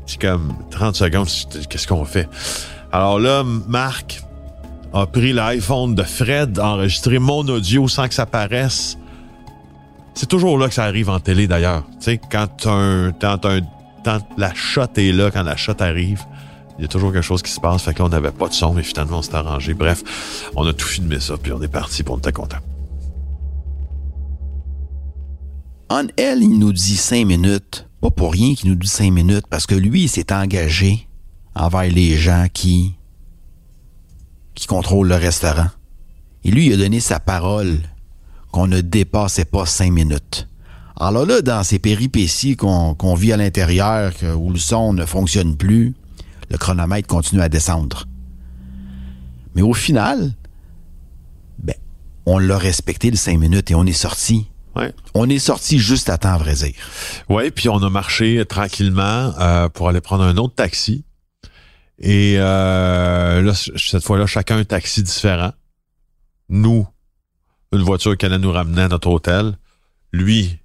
c'est 0.06 0.20
comme 0.20 0.54
30 0.70 0.94
secondes, 0.94 1.28
qu'est-ce 1.68 1.88
qu'on 1.88 2.04
fait? 2.04 2.28
Alors 2.92 3.18
là, 3.18 3.42
Marc 3.44 4.22
a 4.92 5.06
pris 5.06 5.32
l'iPhone 5.32 5.94
de 5.94 6.02
Fred, 6.02 6.58
a 6.58 6.68
enregistré 6.74 7.18
mon 7.18 7.40
audio 7.48 7.88
sans 7.88 8.08
que 8.08 8.14
ça 8.14 8.26
paraisse. 8.26 8.96
C'est 10.14 10.28
toujours 10.28 10.58
là 10.58 10.68
que 10.68 10.74
ça 10.74 10.84
arrive 10.84 11.08
en 11.08 11.20
télé, 11.20 11.46
d'ailleurs. 11.46 11.84
Tu 11.92 12.04
sais, 12.04 12.20
quand 12.30 12.66
un, 12.66 13.12
quand 13.12 13.46
un, 13.46 13.60
quand 14.04 14.20
la 14.36 14.54
shot 14.54 14.86
est 14.96 15.12
là, 15.12 15.30
quand 15.30 15.42
la 15.42 15.56
shot 15.56 15.80
arrive, 15.80 16.24
il 16.80 16.84
y 16.84 16.86
a 16.86 16.88
toujours 16.88 17.12
quelque 17.12 17.22
chose 17.22 17.42
qui 17.42 17.52
se 17.52 17.60
passe. 17.60 17.82
Fait 17.82 17.92
que 17.92 17.98
là, 17.98 18.06
on 18.06 18.08
n'avait 18.08 18.30
pas 18.30 18.48
de 18.48 18.54
son, 18.54 18.72
mais 18.72 18.82
finalement, 18.82 19.18
on 19.18 19.22
s'est 19.22 19.34
arrangé. 19.34 19.74
Bref, 19.74 20.02
on 20.56 20.66
a 20.66 20.72
tout 20.72 20.86
filmé 20.86 21.20
ça, 21.20 21.36
puis 21.36 21.52
on 21.52 21.60
est 21.60 21.68
parti, 21.68 22.02
puis 22.02 22.10
on 22.10 22.16
était 22.16 22.32
content. 22.32 22.56
En 25.90 26.04
elle, 26.16 26.42
il 26.42 26.58
nous 26.58 26.72
dit 26.72 26.96
cinq 26.96 27.26
minutes. 27.26 27.86
Pas 28.00 28.10
pour 28.10 28.32
rien 28.32 28.54
qu'il 28.54 28.70
nous 28.70 28.76
dit 28.76 28.88
cinq 28.88 29.10
minutes, 29.10 29.44
parce 29.50 29.66
que 29.66 29.74
lui, 29.74 30.04
il 30.04 30.08
s'est 30.08 30.32
engagé 30.32 31.06
envers 31.54 31.82
les 31.82 32.16
gens 32.16 32.46
qui, 32.50 32.94
qui 34.54 34.66
contrôlent 34.66 35.08
le 35.08 35.16
restaurant. 35.16 35.68
Et 36.44 36.50
lui, 36.50 36.68
il 36.68 36.72
a 36.72 36.76
donné 36.78 37.00
sa 37.00 37.20
parole 37.20 37.80
qu'on 38.52 38.66
ne 38.66 38.80
dépassait 38.80 39.44
pas 39.44 39.66
cinq 39.66 39.92
minutes. 39.92 40.48
Alors 40.98 41.26
là, 41.26 41.42
dans 41.42 41.62
ces 41.62 41.78
péripéties 41.78 42.56
qu'on 42.56 43.14
vit 43.14 43.34
à 43.34 43.36
l'intérieur, 43.36 44.14
où 44.38 44.50
le 44.50 44.58
son 44.58 44.94
ne 44.94 45.04
fonctionne 45.04 45.58
plus, 45.58 45.94
le 46.50 46.58
chronomètre 46.58 47.08
continue 47.08 47.40
à 47.40 47.48
descendre. 47.48 48.06
Mais 49.54 49.62
au 49.62 49.74
final, 49.74 50.32
ben, 51.58 51.76
on 52.26 52.38
l'a 52.38 52.58
respecté 52.58 53.10
le 53.10 53.16
cinq 53.16 53.38
minutes 53.38 53.70
et 53.70 53.74
on 53.74 53.86
est 53.86 53.92
sorti. 53.92 54.48
Ouais. 54.76 54.92
On 55.14 55.28
est 55.28 55.38
sorti 55.38 55.78
juste 55.78 56.08
à 56.10 56.18
temps, 56.18 56.34
à 56.34 56.38
vrai 56.38 56.54
dire. 56.54 56.74
Oui, 57.28 57.50
puis 57.50 57.68
on 57.68 57.78
a 57.78 57.90
marché 57.90 58.44
tranquillement 58.46 59.32
euh, 59.38 59.68
pour 59.68 59.88
aller 59.88 60.00
prendre 60.00 60.24
un 60.24 60.36
autre 60.36 60.54
taxi. 60.54 61.04
Et 61.98 62.36
euh, 62.38 63.42
là, 63.42 63.52
cette 63.54 64.04
fois-là, 64.04 64.26
chacun 64.26 64.58
un 64.58 64.64
taxi 64.64 65.02
différent. 65.02 65.52
Nous, 66.48 66.86
une 67.72 67.82
voiture 67.82 68.16
qui 68.16 68.26
allait 68.26 68.38
nous 68.38 68.52
ramener 68.52 68.82
à 68.82 68.88
notre 68.88 69.08
hôtel. 69.08 69.56
Lui, 70.12 70.58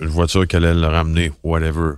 une 0.00 0.08
voiture 0.08 0.46
qui 0.46 0.56
allait 0.56 0.74
le 0.74 0.86
ramener, 0.86 1.32
whatever. 1.42 1.94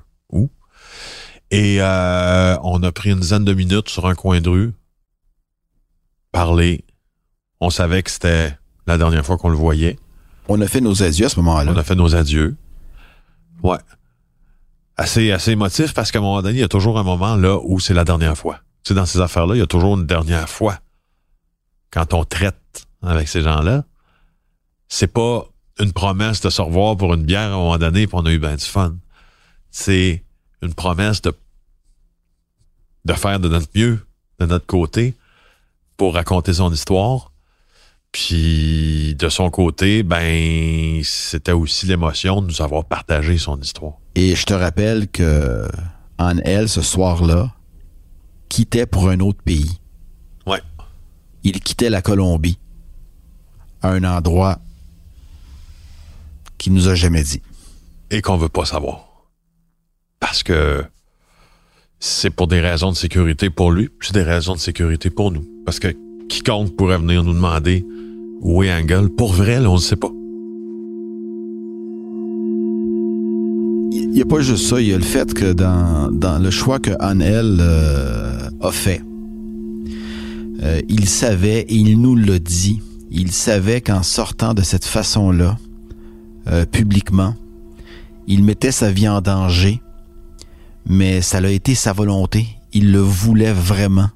Et 1.53 1.83
euh, 1.83 2.57
on 2.63 2.83
a 2.83 2.93
pris 2.93 3.11
une 3.11 3.21
dizaine 3.21 3.45
de 3.45 3.53
minutes 3.53 3.91
sur 3.91 4.07
un 4.07 4.15
coin 4.15 4.41
de 4.41 4.49
rue, 4.49 4.73
parler. 6.33 6.83
On 7.61 7.69
savait 7.69 8.03
que 8.03 8.11
c'était 8.11 8.57
la 8.87 8.97
dernière 8.97 9.25
fois 9.25 9.37
qu'on 9.37 9.51
le 9.51 9.57
voyait. 9.57 9.99
On 10.49 10.59
a 10.63 10.67
fait 10.67 10.81
nos 10.81 11.03
adieux 11.03 11.27
à 11.27 11.29
ce 11.29 11.39
moment-là. 11.41 11.71
On 11.75 11.77
a 11.77 11.85
fait 11.85 11.95
nos 11.95 12.17
adieux. 12.17 12.57
Ouais. 13.63 13.77
Assez, 14.97 15.31
assez 15.31 15.51
émotif 15.51 15.93
parce 15.93 16.11
qu'à 16.11 16.21
un 16.21 16.23
moment 16.23 16.41
donné, 16.41 16.57
il 16.57 16.61
y 16.61 16.65
a 16.65 16.69
toujours 16.69 16.99
un 16.99 17.03
moment 17.03 17.37
là 17.37 17.59
où 17.63 17.79
c'est 17.81 17.95
la 17.95 18.05
dernière 18.05 18.37
fois. 18.37 18.61
Tu 18.83 18.89
sais, 18.89 18.95
dans 18.95 19.07
ces 19.07 19.21
affaires-là, 19.21 19.55
il 19.55 19.59
y 19.59 19.63
a 19.63 19.67
toujours 19.67 19.99
une 19.99 20.07
dernière 20.07 20.49
fois. 20.49 20.79
Quand 21.91 22.15
on 22.15 22.25
traite 22.25 22.87
avec 23.03 23.29
ces 23.29 23.43
gens-là, 23.43 23.85
c'est 24.89 25.13
pas 25.13 25.45
une 25.79 25.93
promesse 25.93 26.41
de 26.41 26.49
se 26.49 26.63
revoir 26.63 26.97
pour 26.97 27.13
une 27.13 27.25
bière 27.25 27.51
à 27.51 27.55
un 27.55 27.57
moment 27.59 27.79
donné 27.79 28.07
puis 28.07 28.17
on 28.19 28.25
a 28.25 28.33
eu 28.33 28.39
bien 28.39 28.55
du 28.55 28.65
fun. 28.65 28.97
C'est 29.71 30.25
une 30.63 30.75
promesse 30.75 31.21
de, 31.21 31.35
de 33.05 33.13
faire 33.15 33.41
de 33.41 33.49
notre 33.49 33.69
mieux, 33.75 34.07
de 34.39 34.47
notre 34.47 34.67
côté, 34.67 35.15
pour 35.97 36.15
raconter 36.15 36.55
son 36.55 36.73
histoire. 36.73 37.33
Puis 38.13 39.15
de 39.15 39.29
son 39.29 39.51
côté, 39.51 40.03
ben 40.03 41.01
c'était 41.03 41.53
aussi 41.53 41.87
l'émotion 41.87 42.43
de 42.43 42.47
nous 42.49 42.61
avoir 42.61 42.85
partagé 42.85 43.39
son 43.39 43.59
histoire. 43.61 43.95
Et 44.15 44.35
je 44.35 44.45
te 44.45 44.53
rappelle 44.53 45.09
que 45.09 45.67
Anne-Elle, 46.19 46.69
ce 46.69 46.83
soir-là, 46.83 47.55
quittait 48.51 48.87
pour 48.87 49.09
un 49.09 49.21
autre 49.21 49.43
pays. 49.43 49.81
Ouais. 50.47 50.61
Il 51.43 51.59
quittait 51.61 51.89
la 51.89 52.03
Colombie 52.03 52.59
à 53.81 53.91
un 53.91 54.05
endroit 54.05 54.59
qu'il 56.59 56.75
nous 56.75 56.89
a 56.89 56.95
jamais 56.95 57.23
dit. 57.23 57.43
Et 58.11 58.21
qu'on 58.21 58.37
veut 58.37 58.51
pas 58.51 58.67
savoir. 58.67 59.09
Parce 60.21 60.43
que 60.43 60.85
c'est 62.05 62.31
pour 62.31 62.49
des 62.49 62.61
raisons 62.61 62.91
de 62.91 62.97
sécurité 62.97 63.49
pour 63.49 63.71
lui, 63.71 63.89
c'est 64.01 64.15
des 64.15 64.25
raisons 64.25 64.55
de 64.55 64.59
sécurité 64.59 65.09
pour 65.09 65.31
nous. 65.31 65.45
Parce 65.65 65.79
que 65.79 65.95
quiconque 66.29 66.75
pourrait 66.77 66.99
venir 66.99 67.23
nous 67.23 67.33
demander 67.33 67.87
où 68.41 68.65
est 68.65 68.75
Angle, 68.75 69.09
pour 69.11 69.33
vrai, 69.33 69.65
on 69.65 69.75
ne 69.75 69.79
sait 69.79 69.95
pas. 69.95 70.11
Il 73.93 74.11
n'y 74.11 74.21
a 74.21 74.25
pas 74.25 74.41
juste 74.41 74.67
ça, 74.67 74.81
il 74.81 74.89
y 74.89 74.93
a 74.93 74.99
le 74.99 75.05
fait 75.05 75.33
que 75.33 75.53
dans, 75.53 76.43
le 76.43 76.51
choix 76.51 76.81
que 76.81 76.91
Anne-Elle 76.99 77.59
euh, 77.61 78.51
a 78.61 78.73
fait, 78.73 79.01
euh, 80.65 80.81
il 80.89 81.09
savait, 81.09 81.61
et 81.61 81.75
il 81.77 82.01
nous 82.01 82.17
l'a 82.17 82.41
dit, 82.41 82.83
il 83.13 83.31
savait 83.31 83.81
qu'en 83.81 84.03
sortant 84.03 84.55
de 84.55 84.63
cette 84.63 84.85
façon-là, 84.85 85.57
euh, 86.49 86.67
publiquement, 86.67 87.37
il 88.27 88.43
mettait 88.43 88.73
sa 88.73 88.91
vie 88.91 89.09
en 89.09 89.21
danger, 89.21 89.81
mais 90.87 91.23
ça 91.23 91.41
l'a 91.41 91.51
été 91.51 91.75
sa 91.75 91.93
volonté, 91.93 92.47
il 92.73 92.93
le 92.93 93.01
voulait 93.01 93.53
vraiment. 93.53 94.11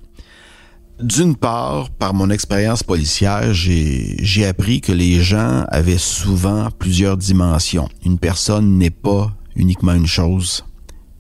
D'une 1.00 1.36
part, 1.36 1.90
par 1.90 2.14
mon 2.14 2.30
expérience 2.30 2.82
policière, 2.82 3.52
j'ai 3.52 4.46
appris 4.46 4.80
que 4.80 4.92
les 4.92 5.20
gens 5.22 5.64
avaient 5.68 5.98
souvent 5.98 6.70
plusieurs 6.70 7.18
dimensions. 7.18 7.88
Une 8.04 8.18
personne 8.18 8.78
n'est 8.78 8.90
pas 8.90 9.30
uniquement 9.56 9.92
une 9.92 10.06
chose. 10.06 10.64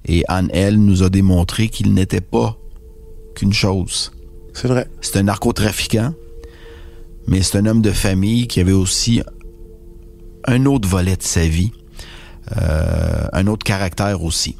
Et 0.06 0.24
Anne-Elle 0.28 0.78
nous 0.78 1.02
a 1.02 1.10
démontré 1.10 1.68
qu'il 1.68 1.92
n'était 1.92 2.22
pas 2.22 2.56
qu'une 3.34 3.52
chose. 3.52 4.12
C'est 4.54 4.68
vrai. 4.68 4.88
C'est 5.02 5.18
un 5.18 5.24
narcotrafiquant, 5.24 6.14
mais 7.26 7.42
c'est 7.42 7.58
un 7.58 7.66
homme 7.66 7.82
de 7.82 7.90
famille 7.90 8.46
qui 8.46 8.60
avait 8.60 8.72
aussi 8.72 9.20
un 10.46 10.64
autre 10.64 10.88
volet 10.88 11.16
de 11.16 11.22
sa 11.22 11.46
vie, 11.46 11.72
euh, 12.56 13.26
un 13.32 13.46
autre 13.46 13.64
caractère 13.64 14.22
aussi. 14.22 14.56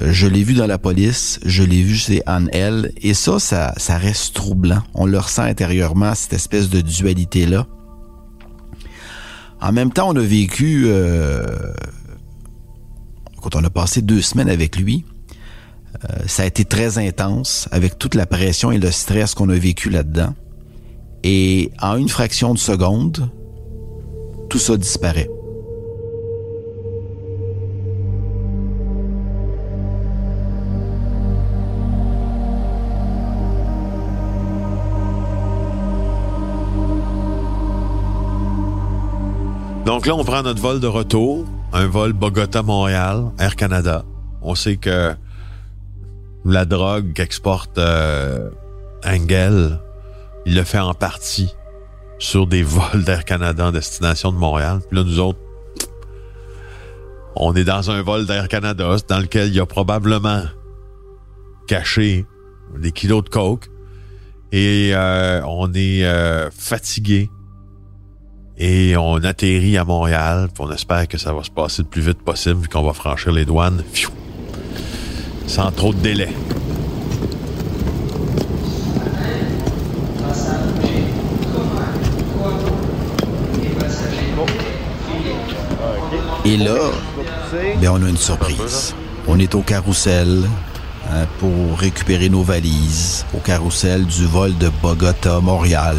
Euh, 0.00 0.12
je 0.12 0.26
l'ai 0.26 0.42
vu 0.42 0.54
dans 0.54 0.66
la 0.66 0.78
police, 0.78 1.40
je 1.44 1.62
l'ai 1.62 1.82
vu 1.82 1.94
chez 1.94 2.22
Anne-Elle, 2.26 2.92
et 3.00 3.14
ça, 3.14 3.38
ça, 3.38 3.98
reste 3.98 4.34
troublant. 4.34 4.82
On 4.94 5.06
le 5.06 5.18
ressent 5.18 5.42
intérieurement, 5.42 6.14
cette 6.14 6.34
espèce 6.34 6.68
de 6.68 6.80
dualité-là. 6.80 7.66
En 9.60 9.72
même 9.72 9.92
temps, 9.92 10.08
on 10.08 10.16
a 10.16 10.20
vécu, 10.20 10.84
euh, 10.86 11.44
quand 13.42 13.56
on 13.56 13.64
a 13.64 13.70
passé 13.70 14.02
deux 14.02 14.20
semaines 14.20 14.50
avec 14.50 14.76
lui, 14.76 15.04
euh, 16.04 16.18
ça 16.26 16.42
a 16.42 16.46
été 16.46 16.64
très 16.64 16.98
intense, 16.98 17.68
avec 17.72 17.98
toute 17.98 18.14
la 18.14 18.26
pression 18.26 18.70
et 18.70 18.78
le 18.78 18.90
stress 18.90 19.34
qu'on 19.34 19.48
a 19.48 19.58
vécu 19.58 19.90
là-dedans. 19.90 20.34
Et 21.24 21.72
en 21.80 21.96
une 21.96 22.08
fraction 22.08 22.54
de 22.54 22.58
seconde, 22.58 23.28
tout 24.48 24.58
ça 24.58 24.76
disparaît. 24.76 25.28
Donc 39.88 40.04
là, 40.04 40.14
on 40.14 40.22
prend 40.22 40.42
notre 40.42 40.60
vol 40.60 40.80
de 40.80 40.86
retour, 40.86 41.46
un 41.72 41.86
vol 41.86 42.12
Bogota-Montréal, 42.12 43.32
Air 43.38 43.56
Canada. 43.56 44.04
On 44.42 44.54
sait 44.54 44.76
que 44.76 45.14
la 46.44 46.66
drogue 46.66 47.14
qu'exporte 47.14 47.78
euh, 47.78 48.50
Engel, 49.02 49.80
il 50.44 50.56
le 50.56 50.64
fait 50.64 50.78
en 50.78 50.92
partie 50.92 51.54
sur 52.18 52.46
des 52.46 52.62
vols 52.64 53.02
d'Air 53.02 53.24
Canada 53.24 53.68
en 53.68 53.72
destination 53.72 54.30
de 54.30 54.36
Montréal. 54.36 54.80
Puis 54.86 54.98
là, 54.98 55.04
nous 55.04 55.20
autres, 55.20 55.38
on 57.34 57.54
est 57.54 57.64
dans 57.64 57.90
un 57.90 58.02
vol 58.02 58.26
d'Air 58.26 58.48
Canada 58.48 58.94
dans 59.08 59.20
lequel 59.20 59.48
il 59.48 59.54
y 59.54 59.60
a 59.60 59.64
probablement 59.64 60.42
caché 61.66 62.26
des 62.78 62.92
kilos 62.92 63.24
de 63.24 63.30
coke 63.30 63.70
et 64.52 64.90
euh, 64.92 65.40
on 65.46 65.72
est 65.72 66.04
euh, 66.04 66.50
fatigué 66.50 67.30
et 68.58 68.96
on 68.96 69.16
atterrit 69.16 69.78
à 69.78 69.84
Montréal. 69.84 70.48
Puis 70.52 70.64
on 70.66 70.72
espère 70.72 71.06
que 71.06 71.16
ça 71.16 71.32
va 71.32 71.44
se 71.44 71.50
passer 71.50 71.82
le 71.82 71.88
plus 71.88 72.02
vite 72.02 72.18
possible 72.18 72.62
vu 72.62 72.68
qu'on 72.68 72.82
va 72.82 72.92
franchir 72.92 73.32
les 73.32 73.44
douanes. 73.44 73.82
Sans 75.46 75.70
trop 75.70 75.94
de 75.94 76.00
délai. 76.00 76.28
Et 86.44 86.56
là, 86.56 86.78
ben 87.80 87.90
on 87.90 88.02
a 88.04 88.08
une 88.08 88.16
surprise. 88.16 88.94
On 89.26 89.38
est 89.38 89.54
au 89.54 89.60
carrousel 89.60 90.44
hein, 91.10 91.26
pour 91.38 91.78
récupérer 91.78 92.30
nos 92.30 92.42
valises, 92.42 93.26
au 93.34 93.38
carrousel 93.38 94.06
du 94.06 94.24
vol 94.24 94.56
de 94.56 94.70
Bogota-Montréal. 94.82 95.98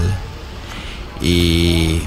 Et 1.21 1.99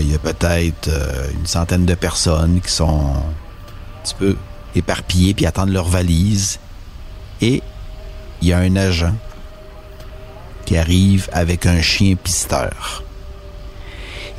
il 0.00 0.12
y 0.12 0.14
a 0.14 0.18
peut-être 0.18 0.88
euh, 0.88 1.30
une 1.32 1.46
centaine 1.46 1.84
de 1.84 1.94
personnes 1.94 2.60
qui 2.60 2.70
sont 2.70 3.14
un 3.16 4.02
petit 4.02 4.14
peu 4.14 4.36
éparpillées 4.74 5.34
puis 5.34 5.46
attendent 5.46 5.72
leurs 5.72 5.88
valises. 5.88 6.58
Et 7.40 7.62
il 8.40 8.48
y 8.48 8.52
a 8.52 8.58
un 8.58 8.76
agent 8.76 9.14
qui 10.64 10.76
arrive 10.76 11.28
avec 11.32 11.66
un 11.66 11.80
chien 11.82 12.14
pisteur. 12.14 13.02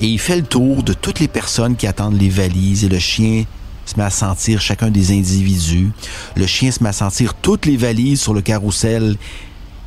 Et 0.01 0.07
il 0.07 0.19
fait 0.19 0.37
le 0.37 0.43
tour 0.43 0.83
de 0.83 0.93
toutes 0.93 1.19
les 1.19 1.27
personnes 1.27 1.75
qui 1.75 1.87
attendent 1.87 2.19
les 2.19 2.29
valises 2.29 2.83
et 2.83 2.89
le 2.89 2.99
chien 2.99 3.45
se 3.85 3.95
met 3.97 4.03
à 4.03 4.09
sentir 4.09 4.61
chacun 4.61 4.89
des 4.89 5.11
individus. 5.11 5.91
Le 6.35 6.47
chien 6.47 6.71
se 6.71 6.81
met 6.81 6.89
à 6.89 6.93
sentir 6.93 7.33
toutes 7.33 7.65
les 7.65 7.77
valises 7.77 8.21
sur 8.21 8.33
le 8.33 8.41
carrousel 8.41 9.17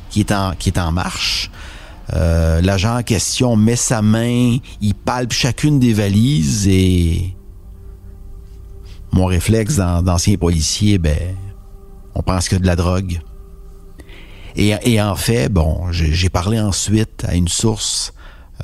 qui 0.09 0.21
est 0.21 0.77
en 0.77 0.91
marche. 0.91 1.49
Euh, 2.13 2.61
L'agent 2.61 2.97
en 2.97 3.03
question 3.03 3.55
met 3.55 3.75
sa 3.75 4.01
main, 4.01 4.57
il 4.81 4.95
palpe 4.95 5.33
chacune 5.33 5.79
des 5.79 5.93
valises 5.93 6.67
et 6.67 7.35
mon 9.11 9.25
réflexe 9.25 9.77
d'ancien 9.77 10.37
policier, 10.37 10.97
ben, 10.97 11.17
on 12.15 12.21
pense 12.21 12.51
a 12.51 12.59
de 12.59 12.65
la 12.65 12.75
drogue. 12.75 13.19
Et, 14.55 14.99
en 14.99 15.15
fait, 15.15 15.49
bon, 15.49 15.91
j'ai 15.91 16.29
parlé 16.29 16.59
ensuite 16.59 17.25
à 17.27 17.35
une 17.35 17.47
source 17.47 18.11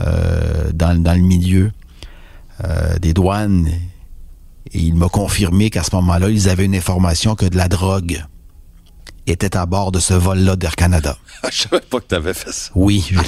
euh, 0.02 0.72
dans, 0.74 1.00
dans, 1.00 1.14
le 1.14 1.22
milieu 1.22 1.72
euh, 2.64 2.98
des 2.98 3.14
douanes 3.14 3.68
et 4.72 4.80
il 4.80 4.96
m'a 4.96 5.08
confirmé 5.08 5.70
qu'à 5.70 5.84
ce 5.84 5.96
moment-là, 5.96 6.30
ils 6.30 6.50
avaient 6.50 6.66
une 6.66 6.76
information 6.76 7.36
que 7.36 7.46
de 7.46 7.58
la 7.58 7.68
drogue 7.68 8.26
était 9.28 9.56
à 9.56 9.66
bord 9.66 9.92
de 9.92 10.00
ce 10.00 10.14
vol-là 10.14 10.56
d'Air 10.56 10.76
Canada. 10.76 11.18
Je 11.52 11.64
savais 11.64 11.82
pas 11.82 12.00
que 12.00 12.08
tu 12.08 12.16
avais 12.16 12.34
fait 12.34 12.52
ça. 12.52 12.72
Oui. 12.76 13.12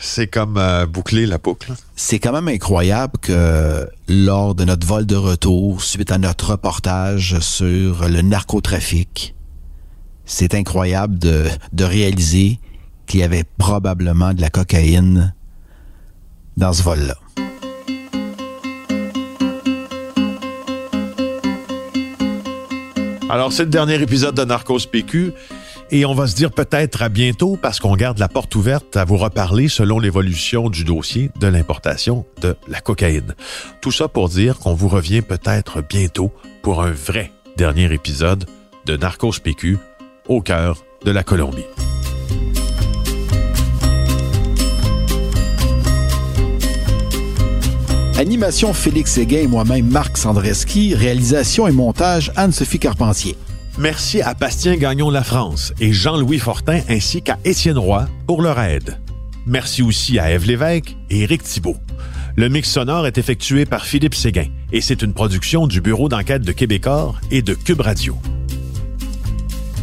C'est 0.00 0.28
comme 0.28 0.56
euh, 0.58 0.86
boucler 0.86 1.26
la 1.26 1.38
boucle. 1.38 1.72
C'est 1.96 2.20
quand 2.20 2.32
même 2.32 2.48
incroyable 2.48 3.18
que 3.20 3.88
lors 4.08 4.54
de 4.54 4.64
notre 4.64 4.86
vol 4.86 5.06
de 5.06 5.16
retour, 5.16 5.82
suite 5.82 6.12
à 6.12 6.18
notre 6.18 6.52
reportage 6.52 7.40
sur 7.40 8.08
le 8.08 8.22
narcotrafic, 8.22 9.34
c'est 10.24 10.54
incroyable 10.54 11.18
de, 11.18 11.46
de 11.72 11.84
réaliser 11.84 12.60
qu'il 13.06 13.20
y 13.20 13.22
avait 13.24 13.44
probablement 13.58 14.34
de 14.34 14.40
la 14.40 14.50
cocaïne 14.50 15.34
dans 16.56 16.72
ce 16.72 16.82
vol-là. 16.82 17.16
Alors, 23.30 23.52
c'est 23.52 23.64
le 23.64 23.70
dernier 23.70 24.00
épisode 24.00 24.34
de 24.34 24.44
Narcos 24.44 24.86
PQ. 24.90 25.32
Et 25.90 26.04
on 26.04 26.14
va 26.14 26.26
se 26.26 26.34
dire 26.34 26.50
peut-être 26.50 27.02
à 27.02 27.08
bientôt 27.08 27.58
parce 27.60 27.78
qu'on 27.78 27.96
garde 27.96 28.18
la 28.18 28.28
porte 28.28 28.54
ouverte 28.54 28.96
à 28.96 29.04
vous 29.04 29.16
reparler 29.16 29.68
selon 29.68 29.98
l'évolution 29.98 30.68
du 30.68 30.84
dossier 30.84 31.30
de 31.40 31.46
l'importation 31.46 32.26
de 32.42 32.56
la 32.68 32.80
cocaïne. 32.80 33.34
Tout 33.80 33.92
ça 33.92 34.08
pour 34.08 34.28
dire 34.28 34.58
qu'on 34.58 34.74
vous 34.74 34.88
revient 34.88 35.22
peut-être 35.22 35.82
bientôt 35.82 36.32
pour 36.62 36.82
un 36.82 36.90
vrai 36.90 37.32
dernier 37.56 37.92
épisode 37.92 38.44
de 38.84 38.96
Narcos 38.96 39.40
PQ 39.42 39.78
au 40.28 40.42
cœur 40.42 40.84
de 41.04 41.10
la 41.10 41.22
Colombie. 41.22 41.64
Animation 48.18 48.72
Félix 48.72 49.12
Séguin 49.12 49.42
et 49.42 49.46
moi-même 49.46 49.86
Marc 49.86 50.18
Sandreski, 50.18 50.92
réalisation 50.92 51.68
et 51.68 51.70
montage 51.70 52.32
Anne-Sophie 52.34 52.80
Carpentier. 52.80 53.36
Merci 53.78 54.22
à 54.22 54.34
Bastien 54.34 54.76
Gagnon 54.76 55.08
La 55.08 55.22
France 55.22 55.72
et 55.78 55.92
Jean-Louis 55.92 56.40
Fortin 56.40 56.80
ainsi 56.88 57.22
qu'à 57.22 57.38
Étienne 57.44 57.78
Roy 57.78 58.08
pour 58.26 58.42
leur 58.42 58.58
aide. 58.58 58.98
Merci 59.46 59.82
aussi 59.82 60.18
à 60.18 60.32
Ève 60.32 60.46
Lévesque 60.46 60.96
et 61.10 61.20
Éric 61.20 61.44
Thibault. 61.44 61.76
Le 62.34 62.48
mix 62.48 62.68
sonore 62.68 63.06
est 63.06 63.18
effectué 63.18 63.66
par 63.66 63.86
Philippe 63.86 64.16
Séguin 64.16 64.48
et 64.72 64.80
c'est 64.80 65.02
une 65.02 65.14
production 65.14 65.68
du 65.68 65.80
Bureau 65.80 66.08
d'enquête 66.08 66.42
de 66.42 66.50
Québecor 66.50 67.20
et 67.30 67.42
de 67.42 67.54
Cube 67.54 67.82
Radio. 67.82 68.18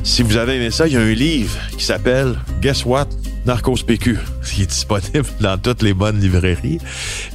Si 0.03 0.23
vous 0.23 0.35
avez 0.35 0.57
aimé 0.57 0.71
ça, 0.71 0.87
il 0.87 0.93
y 0.93 0.97
a 0.97 1.01
un 1.01 1.13
livre 1.13 1.57
qui 1.77 1.85
s'appelle 1.85 2.35
Guess 2.61 2.83
What? 2.83 3.07
Narcos 3.45 3.83
PQ, 3.85 4.17
qui 4.43 4.63
est 4.63 4.65
disponible 4.65 5.25
dans 5.39 5.57
toutes 5.57 5.81
les 5.81 5.93
bonnes 5.93 6.19
librairies. 6.19 6.79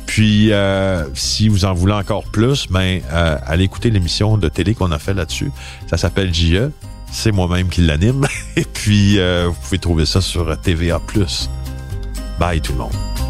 Puis, 0.07 0.53
euh, 0.53 1.05
si 1.15 1.49
vous 1.49 1.65
en 1.65 1.73
voulez 1.73 1.93
encore 1.93 2.25
plus, 2.25 2.67
ben, 2.69 3.01
euh, 3.13 3.39
allez 3.47 3.65
écouter 3.65 3.91
l'émission 3.91 4.37
de 4.37 4.49
télé 4.49 4.75
qu'on 4.75 4.91
a 4.91 4.99
fait 4.99 5.15
là-dessus. 5.15 5.53
Ça 5.89 5.97
s'appelle 5.97 6.35
JE. 6.35 6.71
C'est 7.13 7.33
moi-même 7.33 7.69
qui 7.69 7.83
l'anime. 7.83 8.27
Et 8.57 8.65
puis, 8.65 9.19
euh, 9.19 9.49
vous 9.49 9.57
pouvez 9.63 9.79
trouver 9.79 10.07
ça 10.07 10.21
sur 10.21 10.59
TVA+. 10.61 11.01
Bye 12.39 12.61
tout 12.61 12.73
le 12.73 12.79
monde. 12.79 13.30